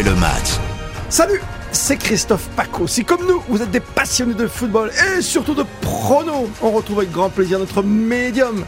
le 0.00 0.14
match. 0.14 0.58
Salut, 1.10 1.42
c'est 1.70 1.98
Christophe 1.98 2.48
Paco. 2.56 2.86
Si 2.86 3.04
comme 3.04 3.26
nous, 3.26 3.42
vous 3.48 3.60
êtes 3.60 3.70
des 3.70 3.80
passionnés 3.80 4.32
de 4.32 4.46
football 4.46 4.90
et 4.90 5.20
surtout 5.20 5.54
de 5.54 5.64
pronos, 5.82 6.48
on 6.62 6.70
retrouve 6.70 7.00
avec 7.00 7.12
grand 7.12 7.28
plaisir 7.28 7.58
notre 7.58 7.82
médium. 7.82 8.64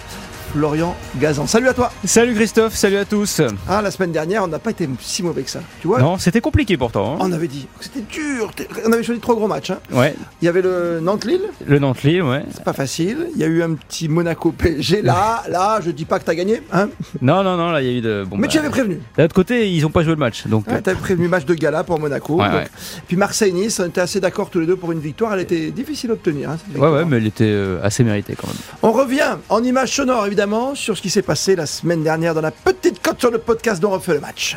Florian 0.58 0.94
Gazan. 1.18 1.48
Salut 1.48 1.66
à 1.66 1.74
toi. 1.74 1.90
Salut 2.04 2.32
Christophe, 2.34 2.76
salut 2.76 2.96
à 2.96 3.04
tous. 3.04 3.40
Ah, 3.68 3.82
la 3.82 3.90
semaine 3.90 4.12
dernière, 4.12 4.44
on 4.44 4.46
n'a 4.46 4.60
pas 4.60 4.70
été 4.70 4.88
si 5.00 5.24
mauvais 5.24 5.42
que 5.42 5.50
ça. 5.50 5.58
Tu 5.80 5.88
vois 5.88 5.98
Non, 5.98 6.16
c'était 6.16 6.40
compliqué 6.40 6.76
pourtant. 6.76 7.14
hein. 7.14 7.18
On 7.18 7.32
avait 7.32 7.48
dit 7.48 7.66
que 7.76 7.84
c'était 7.84 8.02
dur. 8.02 8.52
On 8.86 8.92
avait 8.92 9.02
choisi 9.02 9.20
trois 9.20 9.34
gros 9.34 9.48
matchs. 9.48 9.70
hein. 9.70 9.78
Ouais, 9.90 10.14
Il 10.40 10.44
y 10.44 10.48
avait 10.48 10.62
le 10.62 11.00
Nantes-Lille, 11.02 11.42
le 11.66 11.78
Nantes-Lille, 11.80 12.22
ouais. 12.22 12.44
c'est 12.54 12.62
pas 12.62 12.72
facile. 12.72 13.26
Il 13.34 13.40
y 13.40 13.42
a 13.44 13.48
eu 13.48 13.64
un 13.64 13.74
petit 13.74 14.08
Monaco-PSG. 14.08 15.02
Là, 15.02 15.42
là, 15.50 15.80
je 15.84 15.90
dis 15.90 16.04
pas 16.04 16.20
que 16.20 16.24
t'as 16.24 16.36
gagné. 16.36 16.62
Hein 16.72 16.88
Non, 17.20 17.42
non, 17.42 17.56
non, 17.56 17.72
là 17.72 17.82
il 17.82 17.88
y 17.90 17.94
a 17.94 17.98
eu 17.98 18.00
de. 18.00 18.24
Bon, 18.24 18.36
Mais 18.36 18.42
bah, 18.42 18.48
tu 18.52 18.58
avais 18.58 18.70
prévenu. 18.70 19.00
D'un 19.18 19.24
autre 19.24 19.34
côté, 19.34 19.68
ils 19.72 19.84
ont 19.84 19.90
pas 19.90 20.02
joué 20.04 20.12
le 20.12 20.18
match, 20.20 20.46
donc. 20.46 20.68
Ouais, 20.68 20.80
T'avais 20.80 21.00
prévenu 21.00 21.26
match 21.26 21.46
de 21.46 21.54
gala 21.54 21.82
pour 21.82 21.98
Monaco. 21.98 22.34
Ouais, 22.36 22.44
donc. 22.46 22.54
ouais. 22.60 22.68
Puis 23.08 23.16
Marseille-Nice, 23.16 23.80
on 23.80 23.86
était 23.88 24.00
assez 24.02 24.20
d'accord 24.20 24.50
tous 24.50 24.60
les 24.60 24.66
deux 24.66 24.76
pour 24.76 24.92
une 24.92 25.00
victoire. 25.00 25.34
Elle 25.34 25.40
était 25.40 25.72
difficile 25.72 26.10
à 26.10 26.12
obtenir. 26.12 26.50
hein, 26.50 26.58
ouais, 26.76 26.88
ouais, 26.88 27.04
mais 27.04 27.16
elle 27.16 27.26
était 27.26 27.44
euh, 27.44 27.80
assez 27.82 28.04
méritée 28.04 28.36
quand 28.40 28.46
même. 28.46 28.56
On 28.84 28.92
revient 28.92 29.36
en 29.48 29.64
image 29.64 29.96
sonore 29.96 30.26
évidemment 30.26 30.43
sur 30.74 30.96
ce 30.96 31.00
qui 31.02 31.08
s'est 31.10 31.22
passé 31.22 31.56
la 31.56 31.64
semaine 31.64 32.02
dernière 32.02 32.34
dans 32.34 32.42
la 32.42 32.50
petite 32.50 33.00
cote 33.00 33.18
sur 33.18 33.30
le 33.30 33.38
podcast 33.38 33.80
dont 33.80 33.90
on 33.90 33.94
refait 33.94 34.12
le 34.14 34.20
match. 34.20 34.56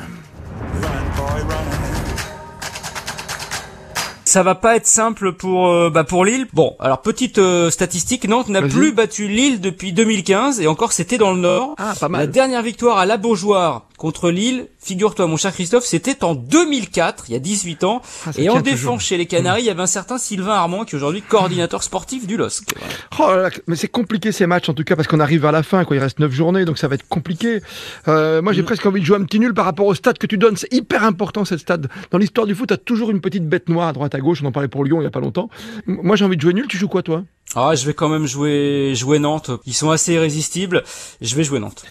Ça 4.26 4.44
va 4.44 4.56
pas 4.56 4.76
être 4.76 4.86
simple 4.86 5.32
pour 5.32 5.70
euh, 5.70 5.90
bah 5.90 6.04
pour 6.04 6.26
Lille. 6.26 6.48
Bon, 6.52 6.76
alors 6.82 7.02
petite 7.02 7.38
euh, 7.38 7.70
statistique, 7.72 8.28
Nantes 8.28 8.50
n'a 8.50 8.62
plus 8.62 8.92
battu 8.92 9.30
Lille 9.30 9.62
depuis 9.62 9.94
2015 9.94 10.60
et 10.60 10.68
encore 10.68 10.92
c'était 10.92 11.18
dans 11.18 11.32
le 11.32 11.40
Nord. 11.40 11.76
Ah, 11.78 11.94
pas 11.98 12.08
La 12.08 12.10
mal. 12.10 12.32
dernière 12.32 12.62
victoire 12.62 12.98
à 12.98 13.06
la 13.06 13.16
Beaujoire 13.16 13.87
contre 13.98 14.30
Lille, 14.30 14.68
figure-toi 14.80 15.26
mon 15.26 15.38
cher 15.38 15.52
Christophe, 15.52 15.84
c'était 15.84 16.24
en 16.24 16.36
2004, 16.36 17.26
il 17.30 17.34
y 17.34 17.36
a 17.36 17.40
18 17.40 17.84
ans. 17.84 18.04
Ah, 18.28 18.30
et 18.38 18.48
en 18.48 18.62
défense 18.62 19.04
chez 19.04 19.18
les 19.18 19.26
Canaries, 19.26 19.64
il 19.64 19.66
y 19.66 19.72
avait 19.72 19.82
un 19.82 19.88
certain 19.88 20.20
Sylvain 20.20 20.54
Armand 20.54 20.86
qui 20.86 20.94
est 20.94 20.98
aujourd'hui 20.98 21.24
coordinateur 21.24 21.82
sportif 21.82 22.28
du 22.28 22.38
LOSC. 22.38 22.76
Oh 23.20 23.28
là 23.28 23.38
là, 23.38 23.50
mais 23.66 23.76
c'est 23.76 23.88
compliqué 23.88 24.32
ces 24.32 24.46
matchs 24.46 24.70
en 24.70 24.74
tout 24.76 24.84
cas 24.84 24.96
parce 24.96 25.08
qu'on 25.08 25.20
arrive 25.20 25.46
à 25.46 25.52
la 25.52 25.64
fin, 25.64 25.84
quoi. 25.84 25.96
il 25.96 26.00
reste 26.00 26.20
9 26.20 26.32
journées 26.32 26.64
donc 26.64 26.78
ça 26.78 26.88
va 26.88 26.96
être 26.96 27.08
compliqué. 27.08 27.62
Euh, 28.08 28.42
moi 28.44 28.54
j'ai 28.54 28.62
presque 28.62 28.86
envie 28.86 29.02
de 29.02 29.06
jouer 29.06 29.18
un 29.18 29.24
petit 29.24 29.40
nul 29.40 29.56
par 29.56 29.66
rapport 29.66 29.88
au 29.88 29.96
stade 29.96 30.20
que 30.20 30.28
tu 30.28 30.38
donnes, 30.38 30.58
c'est 30.58 30.72
hyper 30.72 31.04
important 31.04 31.44
cette 31.44 31.60
stade. 31.60 31.90
Dans 32.12 32.20
l'histoire 32.20 32.46
du 32.46 32.54
foot, 32.54 32.70
t'as 32.70 32.78
toujours 32.78 33.10
une 33.10 33.20
petite 33.20 33.50
bête 33.50 33.68
noire 33.68 33.88
à 33.88 33.94
droite 33.94 34.14
à 34.14 34.20
gauche, 34.20 34.42
on 34.44 34.46
en 34.46 34.52
parlait 34.52 34.70
pour 34.70 34.84
Lyon 34.84 35.02
il 35.02 35.06
y 35.06 35.08
a 35.08 35.12
pas 35.12 35.20
longtemps. 35.20 35.50
Moi 35.88 36.16
j'ai 36.16 36.24
envie 36.24 36.38
de 36.38 36.42
jouer 36.42 36.54
nul, 36.54 36.68
tu 36.68 36.78
joues 36.78 36.88
quoi 36.88 37.02
toi? 37.02 37.24
Ah, 37.56 37.74
je 37.74 37.86
vais 37.86 37.94
quand 37.94 38.10
même 38.10 38.28
jouer 38.28 38.94
jouer 38.94 39.18
Nantes. 39.20 39.50
Ils 39.66 39.74
sont 39.74 39.90
assez 39.90 40.14
irrésistibles. 40.14 40.84
Je 41.22 41.36
vais 41.36 41.44
jouer 41.44 41.60
Nantes. 41.60 41.86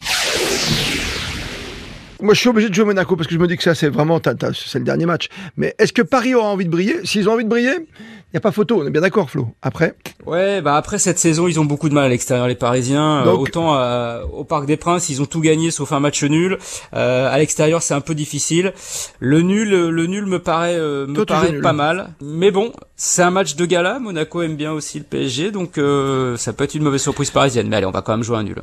Moi 2.23 2.33
je 2.35 2.41
suis 2.41 2.49
obligé 2.49 2.69
de 2.71 2.75
jouer 2.75 2.85
Monaco 2.87 3.15
parce 3.15 3.27
que 3.29 3.35
je 3.35 3.39
me 3.39 3.47
dis 3.47 3.57
que 3.57 3.63
ça 3.63 3.75
c'est 3.75 3.89
vraiment, 3.91 4.21
t'as- 4.21 4.35
t'as- 4.35 4.53
c'est 4.55 4.79
le 4.79 4.85
dernier 4.85 5.05
match. 5.07 5.29
Mais 5.57 5.75
est-ce 5.79 5.93
que 5.93 6.03
Paris 6.03 6.35
aura 6.35 6.49
envie 6.49 6.65
de 6.65 6.71
briller? 6.71 6.97
S'ils 7.05 7.29
ont 7.29 7.33
envie 7.35 7.45
de 7.45 7.49
briller, 7.51 7.75
il 7.75 8.33
n'y 8.33 8.39
a 8.39 8.41
pas 8.41 8.53
photo, 8.53 8.81
on 8.83 8.87
est 8.87 8.91
bien 8.91 9.03
d'accord 9.03 9.31
Flo. 9.31 9.49
Après, 9.61 9.95
Ouais, 10.25 10.61
bah 10.63 10.77
après 10.77 10.99
cette 10.99 11.19
saison, 11.19 11.47
ils 11.47 11.61
ont 11.61 11.65
beaucoup 11.67 11.89
de 11.91 11.95
mal 11.95 12.05
à 12.05 12.09
l'extérieur, 12.09 12.49
les 12.49 12.55
Parisiens. 12.55 13.21
Euh, 13.21 13.25
Donc- 13.27 13.41
autant 13.41 13.75
à- 13.75 14.23
au 14.33 14.45
Parc 14.45 14.65
des 14.67 14.77
Princes, 14.79 15.09
ils 15.11 15.21
ont 15.21 15.27
tout 15.27 15.41
gagné 15.41 15.71
sauf 15.71 15.93
un 15.93 16.01
match 16.01 16.25
nul. 16.25 16.59
Euh, 16.95 17.31
à 17.33 17.37
l'extérieur, 17.39 17.83
c'est 17.83 17.95
un 17.95 18.01
peu 18.01 18.15
difficile. 18.15 18.73
Le 19.21 19.43
nul, 19.43 19.69
le 19.71 20.07
nul 20.07 20.25
me 20.25 20.39
paraît, 20.39 20.75
euh, 20.77 21.07
me 21.07 21.25
paraît 21.25 21.53
nul. 21.53 21.61
pas 21.61 21.75
mal. 21.75 22.15
Mais 22.23 22.51
bon, 22.51 22.73
c'est 22.97 23.23
un 23.23 23.31
match 23.31 23.57
de 23.57 23.67
gala. 23.67 23.99
Monaco 23.99 24.41
aime 24.43 24.57
bien 24.57 24.73
aussi 24.73 24.99
le 24.99 25.05
PSG, 25.05 25.51
donc 25.51 25.77
euh, 25.77 26.37
ça 26.39 26.53
peut 26.55 26.65
être 26.65 26.75
une 26.75 26.83
mauvaise 26.83 27.03
surprise 27.03 27.31
parisienne. 27.31 27.69
Mais 27.69 27.77
allez, 27.77 27.87
on 27.87 27.91
va 27.91 28.01
quand 28.03 28.13
même 28.13 28.25
jouer 28.25 28.39
un 28.39 28.43
nul. 28.43 28.61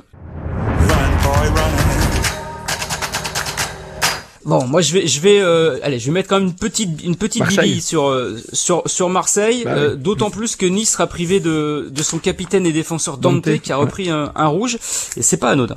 Bon, 4.45 4.65
moi 4.67 4.81
je 4.81 4.93
vais, 4.93 5.07
je 5.07 5.21
vais, 5.21 5.39
euh, 5.39 5.79
allez, 5.83 5.99
je 5.99 6.07
vais 6.07 6.11
mettre 6.11 6.27
quand 6.29 6.39
même 6.39 6.49
une 6.49 6.55
petite, 6.55 7.03
une 7.03 7.15
petite 7.15 7.41
Marseille. 7.41 7.73
bille 7.73 7.81
sur 7.81 8.09
euh, 8.09 8.37
sur 8.51 8.83
sur 8.85 9.09
Marseille. 9.09 9.63
Bah 9.63 9.71
euh, 9.71 9.93
oui. 9.93 10.01
D'autant 10.01 10.29
plus 10.29 10.55
que 10.55 10.65
Nice 10.65 10.91
sera 10.91 11.07
privé 11.07 11.39
de 11.39 11.89
de 11.89 12.03
son 12.03 12.19
capitaine 12.19 12.65
et 12.65 12.73
défenseur 12.73 13.17
Dante, 13.17 13.45
Dante, 13.45 13.61
qui 13.61 13.71
a 13.71 13.77
repris 13.77 14.09
un, 14.09 14.31
un 14.35 14.47
rouge 14.47 14.77
et 15.15 15.21
c'est 15.21 15.37
pas 15.37 15.51
anodin. 15.51 15.75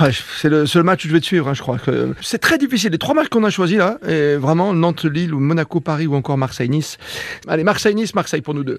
Ouais, 0.00 0.10
c'est 0.40 0.48
le 0.48 0.66
seul 0.66 0.82
match 0.82 1.02
que 1.02 1.08
je 1.08 1.12
vais 1.14 1.20
te 1.20 1.26
suivre, 1.26 1.48
hein, 1.48 1.54
je 1.54 1.62
crois. 1.62 1.78
C'est 2.20 2.38
très 2.38 2.58
difficile. 2.58 2.90
Les 2.90 2.98
trois 2.98 3.14
matchs 3.14 3.28
qu'on 3.28 3.44
a 3.44 3.50
choisis 3.50 3.78
là, 3.78 3.98
et 4.06 4.36
vraiment 4.36 4.74
Nantes, 4.74 5.04
Lille 5.04 5.32
ou 5.32 5.38
Monaco, 5.38 5.80
Paris 5.80 6.06
ou 6.06 6.14
encore 6.14 6.38
Marseille, 6.38 6.68
Nice. 6.68 6.98
Allez, 7.46 7.64
Marseille, 7.64 7.94
Nice, 7.94 8.14
Marseille 8.14 8.40
pour 8.42 8.54
nous 8.54 8.64
deux. 8.64 8.78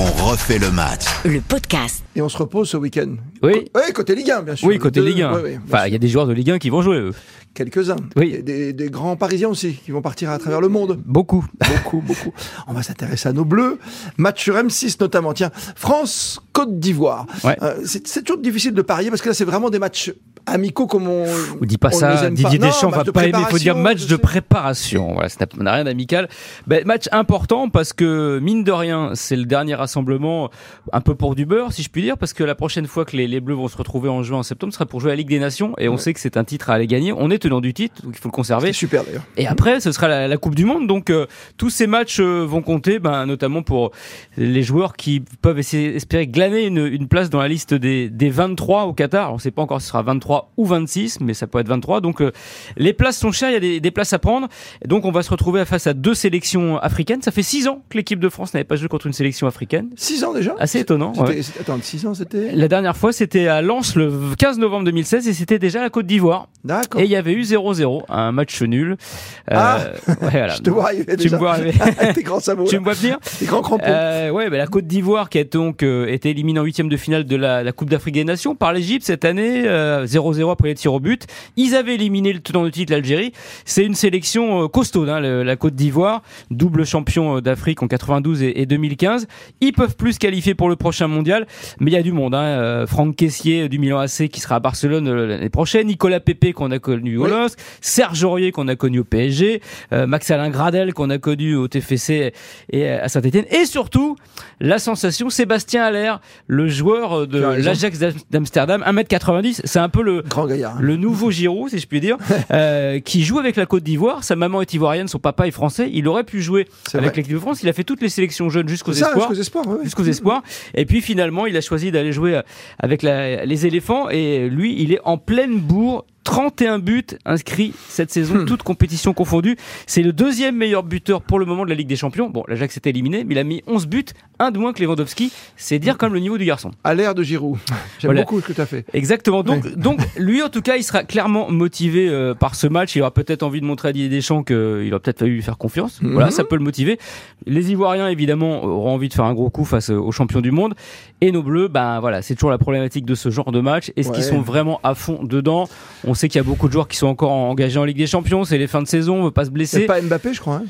On 0.00 0.26
refait 0.30 0.58
le 0.58 0.70
match. 0.70 1.04
Le 1.24 1.40
podcast. 1.40 2.04
Et 2.14 2.22
on 2.22 2.28
se 2.28 2.36
repose 2.38 2.68
ce 2.70 2.76
week-end. 2.76 3.16
Oui. 3.42 3.64
Co- 3.72 3.80
ouais, 3.80 3.92
côté 3.92 4.14
Ligue 4.14 4.30
1, 4.30 4.42
bien 4.42 4.56
sûr. 4.56 4.68
Oui, 4.68 4.78
côté 4.78 5.00
Ligue 5.00 5.22
1. 5.22 5.32
ouais, 5.34 5.42
ouais, 5.42 5.50
bien 5.50 5.60
enfin, 5.66 5.86
il 5.86 5.92
y 5.92 5.96
a 5.96 5.98
des 5.98 6.08
joueurs 6.08 6.26
de 6.26 6.32
Ligue 6.32 6.50
1 6.52 6.58
qui 6.58 6.70
vont 6.70 6.82
jouer, 6.82 6.96
eux. 6.98 7.12
Quelques-uns. 7.54 7.96
Oui. 8.16 8.34
Et 8.38 8.42
Des, 8.42 8.72
des 8.72 8.90
grands 8.90 9.16
Parisiens 9.16 9.48
aussi 9.48 9.74
qui 9.74 9.90
vont 9.90 10.02
partir 10.02 10.30
à 10.30 10.38
travers 10.38 10.60
le 10.60 10.68
monde. 10.68 11.00
Beaucoup. 11.04 11.44
Beaucoup, 11.68 12.00
beaucoup. 12.00 12.32
On 12.68 12.72
va 12.72 12.82
s'intéresser 12.82 13.28
à 13.28 13.32
nos 13.32 13.44
bleus. 13.44 13.78
Match 14.16 14.42
sur 14.42 14.54
M6 14.54 14.96
notamment. 15.00 15.32
Tiens, 15.32 15.50
France, 15.74 16.40
Côte 16.52 16.78
d'Ivoire. 16.78 17.26
Ouais. 17.42 17.56
Euh, 17.62 17.74
c'est 17.84 18.22
toujours 18.24 18.40
difficile 18.40 18.74
de 18.74 18.82
parier 18.82 19.10
parce 19.10 19.22
que 19.22 19.28
là, 19.28 19.34
c'est 19.34 19.44
vraiment 19.44 19.70
des 19.70 19.78
matchs 19.80 20.12
amicaux 20.46 20.86
comme 20.86 21.08
on. 21.08 21.24
Ou 21.60 21.66
dis 21.66 21.78
pas 21.78 21.88
on 21.92 21.98
ça, 21.98 22.30
Didier 22.30 22.58
pas. 22.58 22.66
Non, 22.66 22.72
Deschamps 22.72 22.88
match 22.90 22.96
va 22.98 23.04
de 23.04 23.10
pas 23.10 23.26
aimer, 23.26 23.38
il 23.40 23.46
faut 23.50 23.58
dire 23.58 23.76
match 23.76 24.06
de 24.06 24.16
préparation. 24.16 25.12
Voilà, 25.14 25.28
ça 25.28 25.44
n'a 25.58 25.72
rien 25.72 25.84
d'amical. 25.84 26.28
Ben, 26.66 26.84
match 26.86 27.04
important 27.12 27.68
parce 27.70 27.92
que, 27.92 28.38
mine 28.40 28.62
de 28.64 28.72
rien, 28.72 29.12
c'est 29.14 29.36
le 29.36 29.44
dernier 29.46 29.80
rassemblement 29.88 30.50
un 30.92 31.00
peu 31.00 31.14
pour 31.14 31.34
du 31.34 31.46
beurre, 31.46 31.72
si 31.72 31.82
je 31.82 31.88
puis 31.88 32.02
dire, 32.02 32.18
parce 32.18 32.32
que 32.34 32.44
la 32.44 32.54
prochaine 32.54 32.86
fois 32.86 33.04
que 33.06 33.16
les, 33.16 33.26
les 33.26 33.40
Bleus 33.40 33.54
vont 33.54 33.68
se 33.68 33.76
retrouver 33.76 34.08
en 34.10 34.22
juin, 34.22 34.38
en 34.38 34.42
septembre, 34.42 34.72
ce 34.72 34.76
sera 34.76 34.86
pour 34.86 35.00
jouer 35.00 35.10
à 35.10 35.14
la 35.14 35.16
Ligue 35.16 35.28
des 35.28 35.38
Nations, 35.38 35.74
et 35.78 35.88
on 35.88 35.92
Ouais. 35.92 35.98
sait 35.98 36.12
que 36.14 36.20
c'est 36.20 36.36
un 36.36 36.44
titre 36.44 36.70
à 36.70 36.74
aller 36.74 36.86
gagner. 36.86 37.12
On 37.12 37.30
est 37.30 37.38
tenant 37.38 37.60
du 37.60 37.72
titre, 37.74 38.02
donc 38.02 38.12
il 38.14 38.18
faut 38.20 38.28
le 38.28 38.32
conserver. 38.32 38.72
Super 38.72 39.02
d'ailleurs. 39.04 39.24
Et 39.36 39.46
après, 39.46 39.80
ce 39.80 39.90
sera 39.92 40.06
la, 40.08 40.28
la 40.28 40.36
Coupe 40.36 40.54
du 40.54 40.64
Monde. 40.64 40.86
Donc, 40.86 41.10
euh, 41.10 41.26
tous 41.56 41.70
ces 41.70 41.86
matchs 41.86 42.20
euh, 42.20 42.44
vont 42.44 42.60
compter, 42.62 42.98
ben, 42.98 43.24
notamment 43.26 43.62
pour 43.62 43.90
les 44.36 44.62
joueurs 44.62 44.94
qui 44.94 45.20
peuvent 45.42 45.58
essayer, 45.58 45.96
espérer 45.96 46.26
glaner 46.26 46.66
une, 46.66 46.86
une 46.86 47.08
place 47.08 47.30
dans 47.30 47.40
la 47.40 47.48
liste 47.48 47.72
des, 47.74 48.10
des 48.10 48.30
23 48.30 48.84
au 48.84 48.92
Qatar. 48.92 49.30
On 49.32 49.36
ne 49.36 49.40
sait 49.40 49.50
pas 49.50 49.62
encore 49.62 49.80
si 49.80 49.86
ce 49.86 49.92
sera 49.92 50.02
23 50.02 50.52
ou 50.56 50.66
26, 50.66 51.20
mais 51.20 51.34
ça 51.34 51.46
peut 51.46 51.58
être 51.58 51.68
23. 51.68 52.00
Donc, 52.00 52.20
euh, 52.20 52.30
les 52.76 52.92
places 52.92 53.18
sont 53.18 53.32
chères. 53.32 53.50
Il 53.50 53.54
y 53.54 53.56
a 53.56 53.60
des, 53.60 53.80
des 53.80 53.90
places 53.90 54.12
à 54.12 54.18
prendre. 54.18 54.48
Et 54.84 54.88
donc, 54.88 55.04
on 55.04 55.10
va 55.10 55.22
se 55.22 55.30
retrouver 55.30 55.64
face 55.64 55.86
à 55.86 55.94
deux 55.94 56.14
sélections 56.14 56.78
africaines. 56.78 57.22
Ça 57.22 57.30
fait 57.30 57.42
six 57.42 57.66
ans 57.68 57.82
que 57.88 57.96
l'équipe 57.96 58.20
de 58.20 58.28
France 58.28 58.52
n'avait 58.54 58.64
pas 58.64 58.76
joué 58.76 58.88
contre 58.88 59.06
une 59.06 59.12
sélection 59.12 59.46
africaine. 59.46 59.77
6 59.96 60.24
ans 60.24 60.32
déjà 60.32 60.54
Assez 60.58 60.80
étonnant. 60.80 61.12
C'était- 61.14 61.28
ouais. 61.28 61.42
c'était- 61.42 61.60
Attends, 61.60 61.78
6 61.82 62.06
ans 62.06 62.14
c'était 62.14 62.52
La 62.52 62.68
dernière 62.68 62.96
fois, 62.96 63.12
c'était 63.12 63.48
à 63.48 63.62
Lens 63.62 63.94
le 63.96 64.10
15 64.38 64.58
novembre 64.58 64.84
2016 64.84 65.28
et 65.28 65.32
c'était 65.32 65.58
déjà 65.58 65.80
la 65.80 65.90
Côte 65.90 66.06
d'Ivoire. 66.06 66.48
D'accord. 66.64 67.00
Et 67.00 67.04
il 67.04 67.10
y 67.10 67.16
avait 67.16 67.32
eu 67.32 67.42
0-0, 67.42 68.02
un 68.08 68.32
match 68.32 68.60
nul. 68.62 68.92
Euh, 68.92 69.54
Ah 69.54 69.78
ouais, 70.08 70.14
voilà. 70.30 70.48
Je 70.56 70.62
te 70.62 70.70
vois 70.70 70.84
arriver 70.84 71.16
Tu 71.16 71.30
me 71.30 71.36
vois 71.36 71.52
arriver. 71.52 71.72
Tes 72.14 72.22
grands 72.22 72.40
sabots. 72.40 72.64
Tu 72.66 72.78
me 72.78 72.84
vois 72.84 72.94
venir 72.94 73.18
Tes 73.38 73.46
grands 73.46 73.62
crampons. 73.62 73.84
euh, 73.86 74.30
Ouais, 74.30 74.50
bah, 74.50 74.56
la 74.58 74.66
Côte 74.66 74.86
d'Ivoire 74.86 75.28
qui 75.30 75.38
a 75.38 75.44
donc 75.44 75.82
euh, 75.82 76.06
été 76.06 76.30
éliminée 76.30 76.60
en 76.60 76.64
huitième 76.64 76.88
de 76.88 76.96
finale 76.96 77.24
de 77.24 77.36
la, 77.36 77.62
la 77.62 77.72
Coupe 77.72 77.90
d'Afrique 77.90 78.14
des 78.14 78.24
Nations 78.24 78.54
par 78.54 78.72
l'Égypte 78.72 79.04
cette 79.06 79.24
année, 79.24 79.62
euh, 79.66 80.06
0-0 80.06 80.50
après 80.50 80.68
les 80.68 80.74
tirs 80.74 80.92
au 80.94 81.00
but. 81.00 81.26
Ils 81.56 81.74
avaient 81.74 81.94
éliminé 81.94 82.32
le 82.32 82.40
tenant 82.40 82.64
de 82.64 82.70
titre, 82.70 82.92
l'Algérie. 82.92 83.32
C'est 83.64 83.84
une 83.84 83.94
sélection 83.94 84.64
euh, 84.64 84.68
costaude, 84.68 85.08
hein, 85.08 85.20
la 85.20 85.56
Côte 85.56 85.74
d'Ivoire, 85.74 86.22
double 86.50 86.84
champion 86.84 87.36
euh, 87.36 87.40
d'Afrique 87.40 87.82
en 87.82 87.88
92 87.88 88.42
et, 88.42 88.60
et 88.60 88.66
2015. 88.66 89.26
Ils 89.60 89.67
peuvent 89.72 89.96
plus 89.96 90.14
se 90.14 90.18
qualifier 90.18 90.54
pour 90.54 90.68
le 90.68 90.76
prochain 90.76 91.06
mondial, 91.08 91.46
mais 91.80 91.90
il 91.90 91.94
y 91.94 91.96
a 91.96 92.02
du 92.02 92.12
monde. 92.12 92.34
Hein. 92.34 92.42
Euh, 92.42 92.86
Franck 92.86 93.16
Caissier 93.16 93.68
du 93.68 93.78
Milan 93.78 93.98
AC 93.98 94.28
qui 94.28 94.40
sera 94.40 94.56
à 94.56 94.60
Barcelone 94.60 95.08
euh, 95.08 95.26
l'année 95.26 95.48
prochaine, 95.50 95.86
Nicolas 95.86 96.20
Pepe 96.20 96.52
qu'on 96.52 96.70
a 96.70 96.78
connu 96.78 97.16
au 97.18 97.24
Oui. 97.24 97.30
LOSC, 97.30 97.58
Serge 97.80 98.24
Aurier 98.24 98.52
qu'on 98.52 98.68
a 98.68 98.76
connu 98.76 99.00
au 99.00 99.04
PSG, 99.04 99.60
euh, 99.92 100.06
Max 100.06 100.30
Alain 100.30 100.50
Gradel 100.50 100.94
qu'on 100.94 101.10
a 101.10 101.18
connu 101.18 101.54
au 101.56 101.68
TFC 101.68 102.32
et 102.70 102.88
à 102.88 103.08
Saint-Etienne, 103.08 103.44
et 103.50 103.64
surtout 103.66 104.16
la 104.60 104.78
sensation 104.78 105.30
Sébastien 105.30 105.84
Haller, 105.84 106.14
le 106.46 106.68
joueur 106.68 107.26
de 107.26 107.38
l'Ajax 107.38 107.98
d'Am- 107.98 108.12
d'Amsterdam, 108.30 108.82
1m90, 108.86 109.60
c'est 109.64 109.78
un 109.78 109.88
peu 109.88 110.02
le 110.02 110.22
Grand 110.22 110.46
gaillard. 110.46 110.76
le 110.80 110.96
nouveau 110.96 111.30
Giroud, 111.30 111.70
si 111.70 111.78
je 111.78 111.86
puis 111.86 112.00
dire, 112.00 112.16
euh, 112.52 113.00
qui 113.00 113.22
joue 113.24 113.38
avec 113.38 113.56
la 113.56 113.66
Côte 113.66 113.82
d'Ivoire. 113.84 114.24
Sa 114.24 114.36
maman 114.36 114.60
est 114.62 114.72
ivoirienne, 114.74 115.08
son 115.08 115.18
papa 115.18 115.46
est 115.46 115.50
français. 115.52 115.88
Il 115.92 116.08
aurait 116.08 116.24
pu 116.24 116.40
jouer 116.42 116.66
avec 116.94 117.16
l'équipe 117.16 117.32
de 117.32 117.38
France. 117.38 117.62
Il 117.62 117.68
a 117.68 117.72
fait 117.72 117.84
toutes 117.84 118.00
les 118.02 118.08
sélections 118.08 118.48
jeunes 118.48 118.68
jusqu'aux 118.68 118.92
espoirs. 118.92 119.14
jusqu'aux 119.28 119.34
Jusqu'aux 119.82 120.04
espoirs. 120.04 120.42
Et 120.74 120.86
puis 120.86 121.00
finalement, 121.00 121.46
il 121.46 121.56
a 121.56 121.60
choisi 121.60 121.90
d'aller 121.90 122.12
jouer 122.12 122.36
euh, 122.36 122.42
avec 122.78 123.02
les 123.02 123.66
éléphants. 123.66 124.08
Et 124.08 124.48
lui, 124.48 124.80
il 124.80 124.92
est 124.92 125.00
en 125.04 125.18
pleine 125.18 125.58
bourre. 125.58 126.04
31 126.32 126.78
buts 126.78 127.06
inscrits 127.24 127.72
cette 127.88 128.10
saison, 128.10 128.44
toutes 128.44 128.62
compétitions 128.62 129.14
confondues. 129.14 129.56
C'est 129.86 130.02
le 130.02 130.12
deuxième 130.12 130.56
meilleur 130.56 130.82
buteur 130.82 131.22
pour 131.22 131.38
le 131.38 131.46
moment 131.46 131.64
de 131.64 131.70
la 131.70 131.74
Ligue 131.74 131.86
des 131.88 131.96
Champions. 131.96 132.28
Bon, 132.28 132.44
l'Ajax 132.48 132.76
était 132.76 132.90
éliminé, 132.90 133.24
mais 133.24 133.34
il 133.34 133.38
a 133.38 133.44
mis 133.44 133.62
11 133.66 133.86
buts, 133.86 134.04
un 134.38 134.50
de 134.50 134.58
moins 134.58 134.74
que 134.74 134.82
Lewandowski. 134.82 135.32
C'est 135.56 135.78
dire 135.78 135.96
quand 135.96 136.04
même 136.04 136.12
le 136.12 136.20
niveau 136.20 136.36
du 136.36 136.44
garçon. 136.44 136.70
À 136.84 136.94
l'ère 136.94 137.14
de 137.14 137.22
Giroud. 137.22 137.56
J'aime 137.98 138.08
Voilà. 138.10 138.20
beaucoup 138.24 138.42
ce 138.42 138.46
que 138.46 138.52
tu 138.52 138.60
as 138.60 138.66
fait. 138.66 138.84
Exactement. 138.92 139.42
Donc, 139.42 139.74
donc 139.76 140.00
lui, 140.18 140.42
en 140.42 140.50
tout 140.50 140.60
cas, 140.60 140.76
il 140.76 140.82
sera 140.82 141.02
clairement 141.02 141.50
motivé 141.50 142.10
euh, 142.10 142.34
par 142.34 142.56
ce 142.56 142.66
match. 142.66 142.94
Il 142.94 143.00
aura 143.00 143.10
peut-être 143.10 143.42
envie 143.42 143.62
de 143.62 143.66
montrer 143.66 143.88
à 143.88 143.92
Didier 143.94 144.10
Deschamps 144.10 144.42
qu'il 144.42 144.90
a 144.92 144.98
peut-être 144.98 145.20
fallu 145.20 145.36
lui 145.36 145.42
faire 145.42 145.56
confiance. 145.56 146.02
Mhm. 146.02 146.12
Voilà, 146.12 146.30
ça 146.30 146.44
peut 146.44 146.56
le 146.56 146.62
motiver. 146.62 146.98
Les 147.46 147.70
Ivoiriens, 147.72 148.08
évidemment, 148.08 148.62
auront 148.64 148.92
envie 148.92 149.08
de 149.08 149.14
faire 149.14 149.24
un 149.24 149.32
gros 149.34 149.48
coup 149.48 149.64
face 149.64 149.88
aux 149.88 150.12
champions 150.12 150.42
du 150.42 150.50
monde. 150.50 150.74
Et 151.22 151.32
nos 151.32 151.42
Bleus, 151.42 151.68
ben 151.68 152.00
voilà, 152.00 152.20
c'est 152.20 152.34
toujours 152.34 152.50
la 152.50 152.58
problématique 152.58 153.06
de 153.06 153.14
ce 153.14 153.30
genre 153.30 153.50
de 153.50 153.60
match. 153.60 153.90
Est-ce 153.96 154.12
qu'ils 154.12 154.22
sont 154.24 154.42
vraiment 154.42 154.78
à 154.84 154.94
fond 154.94 155.20
dedans? 155.24 155.66
On 156.06 156.14
sait 156.18 156.28
qu'il 156.28 156.38
y 156.38 156.40
a 156.40 156.44
beaucoup 156.44 156.68
de 156.68 156.72
joueurs 156.72 156.88
qui 156.88 156.96
sont 156.96 157.06
encore 157.06 157.30
engagés 157.30 157.78
en 157.78 157.84
Ligue 157.84 157.96
des 157.96 158.06
Champions. 158.06 158.44
C'est 158.44 158.58
les 158.58 158.66
fins 158.66 158.82
de 158.82 158.86
saison, 158.88 159.20
on 159.20 159.24
veut 159.24 159.30
pas 159.30 159.44
se 159.44 159.50
blesser. 159.50 159.80
C'est 159.80 159.86
pas 159.86 160.00
Mbappé, 160.00 160.34
je 160.34 160.40
crois. 160.40 160.56
Hein. 160.56 160.64